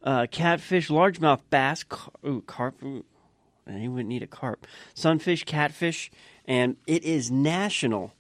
uh, 0.06 0.28
catfish, 0.30 0.88
largemouth 0.90 1.42
bass, 1.50 1.84
car- 1.84 2.14
ooh, 2.26 2.42
carp. 2.42 2.82
Ooh, 2.84 3.04
you 3.68 3.92
wouldn't 3.92 4.10
need 4.10 4.24
a 4.24 4.28
carp. 4.28 4.68
Sunfish, 4.94 5.44
catfish, 5.44 6.12
and 6.46 6.78
it 6.86 7.04
is 7.04 7.32
National 7.32 8.14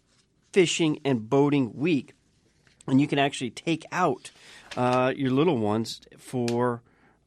Fishing 0.52 1.00
and 1.06 1.30
Boating 1.30 1.74
Week, 1.76 2.14
and 2.88 3.00
you 3.00 3.08
can 3.08 3.20
actually 3.20 3.52
take 3.52 3.86
out 3.92 4.32
uh, 4.76 5.14
your 5.16 5.30
little 5.30 5.58
ones 5.60 6.02
for 6.18 6.82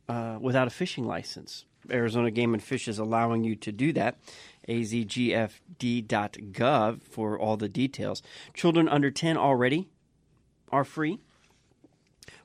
uh, 0.09 0.39
without 0.41 0.67
a 0.67 0.71
fishing 0.71 1.07
license. 1.07 1.65
Arizona 1.91 2.31
Game 2.31 2.53
and 2.55 2.63
Fish 2.63 2.89
is 2.89 2.99
allowing 2.99 3.45
you 3.45 3.55
to 3.57 3.73
do 3.73 3.93
that. 3.95 4.19
azgfd.gov 4.69 5.61
for 7.03 7.39
all 7.39 7.57
the 7.57 7.69
details. 7.69 8.23
Children 8.53 8.89
under 8.89 9.11
10 9.11 9.37
already 9.37 9.89
are 10.71 10.85
free 10.85 11.19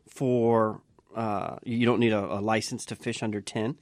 for 0.07 0.81
uh, 1.15 1.57
you 1.63 1.85
don't 1.85 1.99
need 1.99 2.13
a, 2.13 2.33
a 2.33 2.41
license 2.41 2.85
to 2.85 2.95
fish 2.95 3.21
under 3.21 3.41
10 3.41 3.75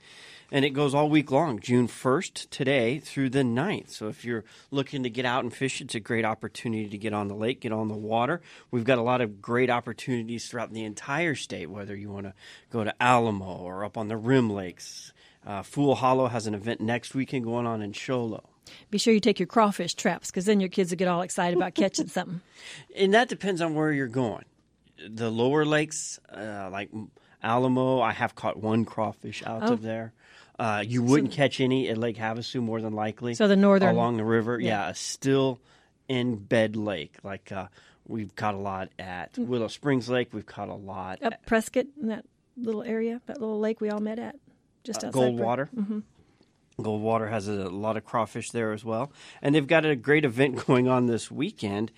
and 0.53 0.65
it 0.65 0.71
goes 0.71 0.93
all 0.93 1.09
week 1.09 1.31
long 1.31 1.59
june 1.59 1.87
1st 1.87 2.49
today 2.49 2.99
through 2.99 3.29
the 3.29 3.39
9th 3.43 3.89
so 3.89 4.07
if 4.07 4.25
you're 4.25 4.43
looking 4.69 5.03
to 5.03 5.09
get 5.09 5.25
out 5.25 5.43
and 5.43 5.53
fish 5.53 5.79
it's 5.79 5.95
a 5.95 5.99
great 5.99 6.25
opportunity 6.25 6.89
to 6.89 6.97
get 6.97 7.13
on 7.13 7.27
the 7.27 7.35
lake 7.35 7.61
get 7.61 7.71
on 7.71 7.87
the 7.87 7.95
water. 7.95 8.41
We've 8.71 8.83
got 8.83 8.97
a 8.97 9.01
lot 9.01 9.21
of 9.21 9.41
great 9.41 9.69
opportunities 9.69 10.49
throughout 10.49 10.73
the 10.73 10.83
entire 10.83 11.35
state 11.35 11.69
whether 11.69 11.95
you 11.95 12.09
want 12.09 12.25
to 12.25 12.33
go 12.69 12.83
to 12.83 12.93
alamo 13.01 13.45
or 13.45 13.85
up 13.85 13.97
on 13.97 14.07
the 14.07 14.17
rim 14.17 14.49
lakes. 14.49 15.13
Uh, 15.45 15.63
fool 15.63 15.95
hollow 15.95 16.27
has 16.27 16.45
an 16.45 16.53
event 16.53 16.81
next 16.81 17.15
weekend 17.15 17.45
going 17.45 17.65
on 17.65 17.81
in 17.81 17.93
Show 17.93 18.23
Low. 18.23 18.43
Be 18.91 18.97
sure 18.97 19.13
you 19.13 19.19
take 19.19 19.39
your 19.39 19.47
crawfish 19.47 19.95
traps 19.95 20.29
because 20.29 20.45
then 20.45 20.59
your 20.59 20.69
kids 20.69 20.91
will 20.91 20.97
get 20.97 21.07
all 21.07 21.21
excited 21.21 21.57
about 21.57 21.73
catching 21.73 22.07
something. 22.17 22.41
and 22.95 23.13
that 23.13 23.29
depends 23.29 23.61
on 23.61 23.73
where 23.73 23.91
you're 23.91 24.07
going. 24.07 24.45
The 25.07 25.31
lower 25.31 25.65
lakes, 25.65 26.19
uh, 26.31 26.69
like 26.71 26.91
Alamo, 27.43 27.99
I 28.01 28.11
have 28.13 28.35
caught 28.35 28.57
one 28.57 28.85
crawfish 28.85 29.43
out 29.45 29.63
Oh. 29.69 29.73
of 29.73 29.81
there. 29.81 30.13
Uh, 30.59 30.83
you 30.85 31.01
wouldn't 31.01 31.31
catch 31.31 31.59
any 31.59 31.89
at 31.89 31.97
Lake 31.97 32.17
Havasu, 32.17 32.61
more 32.61 32.81
than 32.81 32.93
likely. 32.93 33.33
So 33.33 33.47
the 33.47 33.55
northern- 33.55 33.95
along 33.95 34.17
the 34.17 34.25
river, 34.25 34.59
yeah. 34.59 34.87
yeah, 34.87 34.91
still 34.93 35.59
in 36.07 36.35
bed 36.35 36.75
lake. 36.75 37.15
Like 37.23 37.51
uh, 37.51 37.67
we've 38.07 38.35
caught 38.35 38.53
a 38.53 38.59
lot 38.59 38.89
at 38.99 39.35
Willow 39.37 39.67
Springs 39.69 40.07
Lake. 40.09 40.29
We've 40.33 40.45
caught 40.45 40.69
a 40.69 40.75
lot 40.75 41.23
Up 41.23 41.33
at 41.33 41.45
Prescott, 41.47 41.85
in 41.99 42.09
that 42.09 42.25
little 42.57 42.83
area, 42.83 43.21
that 43.25 43.39
little 43.39 43.59
lake 43.59 43.81
we 43.81 43.89
all 43.89 44.01
met 44.01 44.19
at, 44.19 44.35
just 44.83 45.03
outside. 45.03 45.13
Pre- 45.13 45.21
Goldwater. 45.43 45.69
Mm-hmm. 45.75 45.99
Goldwater 46.79 47.29
has 47.29 47.47
a 47.47 47.69
lot 47.69 47.97
of 47.97 48.05
crawfish 48.05 48.51
there 48.51 48.71
as 48.71 48.83
well, 48.85 49.11
and 49.41 49.53
they've 49.55 49.67
got 49.67 49.85
a 49.85 49.95
great 49.95 50.25
event 50.25 50.65
going 50.67 50.87
on 50.87 51.07
this 51.07 51.31
weekend 51.31 51.91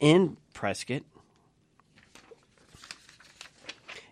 in 0.00 0.36
Prescott. 0.52 1.02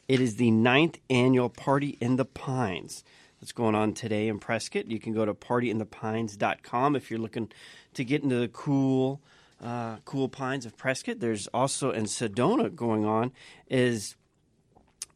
It 0.08 0.20
is 0.20 0.36
the 0.36 0.50
ninth 0.50 0.98
annual 1.10 1.50
Party 1.50 1.98
in 2.00 2.16
the 2.16 2.24
Pines 2.24 3.04
that's 3.40 3.52
going 3.52 3.74
on 3.74 3.92
today 3.92 4.28
in 4.28 4.38
Prescott. 4.38 4.90
You 4.90 4.98
can 4.98 5.12
go 5.12 5.26
to 5.26 5.34
partyinthepines.com 5.34 6.96
if 6.96 7.10
you're 7.10 7.20
looking 7.20 7.52
to 7.92 8.04
get 8.04 8.22
into 8.22 8.36
the 8.40 8.48
cool, 8.48 9.20
uh, 9.62 9.96
cool 10.06 10.30
pines 10.30 10.64
of 10.64 10.78
Prescott. 10.78 11.20
There's 11.20 11.46
also 11.48 11.90
in 11.90 12.04
Sedona 12.04 12.74
going 12.74 13.04
on 13.04 13.32
is 13.68 14.16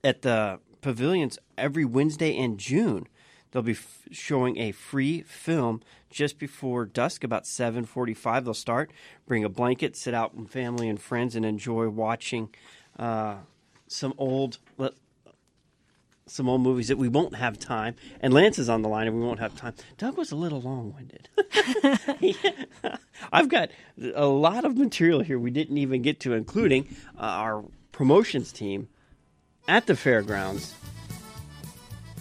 at 0.05 0.21
the 0.21 0.61
pavilions 0.83 1.39
every 1.57 1.87
Wednesday 1.87 2.37
in 2.37 2.59
June. 2.59 3.09
They'll 3.51 3.63
be 3.63 3.73
f- 3.73 4.09
showing 4.11 4.59
a 4.59 4.73
free 4.73 5.23
film 5.23 5.81
just 6.11 6.39
before 6.39 6.85
dusk, 6.85 7.25
about 7.25 7.47
7:45. 7.47 8.45
They'll 8.45 8.55
start. 8.55 8.91
Bring 9.27 9.43
a 9.43 9.49
blanket, 9.49 9.97
sit 9.97 10.13
out 10.13 10.35
with 10.35 10.51
family 10.51 10.89
and 10.89 11.01
friends, 11.01 11.35
and 11.35 11.45
enjoy 11.47 11.89
watching 11.89 12.51
uh, 12.99 13.37
some 13.93 14.15
old 14.19 14.59
some 16.33 16.49
old 16.49 16.63
movies 16.63 16.89
that 16.89 16.99
we 16.99 17.09
won't 17.09 17.35
have 17.35 17.59
time. 17.59 17.95
And 18.21 18.33
Lance 18.33 18.59
is 18.59 18.69
on 18.69 18.83
the 18.83 18.89
line, 18.89 19.07
and 19.07 19.17
we 19.17 19.25
won't 19.25 19.41
have 19.41 19.55
time. 19.55 19.75
Doug 19.99 20.17
was 20.17 20.33
a 20.33 20.37
little 20.37 20.61
long-winded. 20.61 21.29
I've 23.33 23.49
got 23.49 23.71
a 24.15 24.27
lot 24.27 24.65
of 24.65 24.77
material 24.77 25.21
here 25.21 25.39
we 25.39 25.51
didn't 25.51 25.79
even 25.79 26.03
get 26.03 26.21
to, 26.21 26.33
including 26.33 26.89
uh, 27.19 27.23
our 27.23 27.65
promotions 27.93 28.53
team 28.53 28.89
at 29.69 29.87
the 29.87 29.95
fairgrounds 29.95 30.75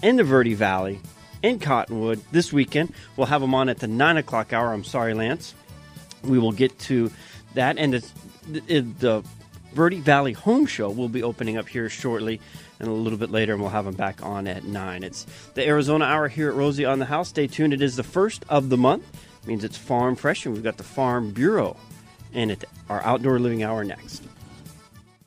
in 0.02 0.18
the 0.18 0.24
Verde 0.24 0.54
Valley 0.54 1.00
in 1.42 1.60
Cottonwood 1.60 2.22
this 2.32 2.52
weekend. 2.52 2.94
We'll 3.16 3.28
have 3.28 3.42
them 3.42 3.56
on 3.56 3.70
at 3.70 3.80
the 3.80 3.88
nine 3.88 4.18
o'clock 4.18 4.52
hour. 4.52 4.74
I'm 4.74 4.84
sorry, 4.84 5.14
Lance. 5.14 5.54
We 6.24 6.38
will 6.38 6.52
get 6.52 6.78
to 6.80 7.12
that, 7.54 7.78
and 7.78 7.94
the, 7.94 8.60
the 8.70 9.24
Verde 9.74 10.00
Valley 10.00 10.34
Home 10.34 10.66
Show 10.66 10.90
will 10.90 11.10
be 11.10 11.24
opening 11.24 11.58
up 11.58 11.68
here 11.68 11.90
shortly, 11.90 12.42
and 12.80 12.88
a 12.88 12.92
little 12.92 13.18
bit 13.18 13.32
later, 13.32 13.54
and 13.54 13.62
we'll 13.62 13.72
have 13.72 13.86
them 13.86 13.96
back 13.96 14.24
on 14.24 14.48
at 14.48 14.66
nine. 14.66 15.04
It's 15.04 15.26
the 15.54 15.66
Arizona 15.66 16.06
Hour 16.06 16.28
here 16.28 16.50
at 16.50 16.56
Rosie 16.56 16.86
on 16.86 17.00
the 17.00 17.06
House. 17.06 17.30
Stay 17.30 17.48
tuned. 17.48 17.74
It 17.74 17.82
is 17.82 17.96
the 17.96 18.04
first 18.04 18.44
of 18.50 18.70
the 18.70 18.78
month. 18.78 19.06
It 19.44 19.48
means 19.48 19.64
it's 19.64 19.78
farm 19.78 20.16
fresh, 20.16 20.46
and 20.46 20.54
we've 20.54 20.64
got 20.64 20.78
the 20.78 20.84
Farm 20.84 21.32
Bureau, 21.32 21.78
and 22.34 22.52
it 22.52 22.66
our 22.90 23.02
outdoor 23.04 23.40
living 23.40 23.64
hour 23.64 23.84
next. 23.84 24.24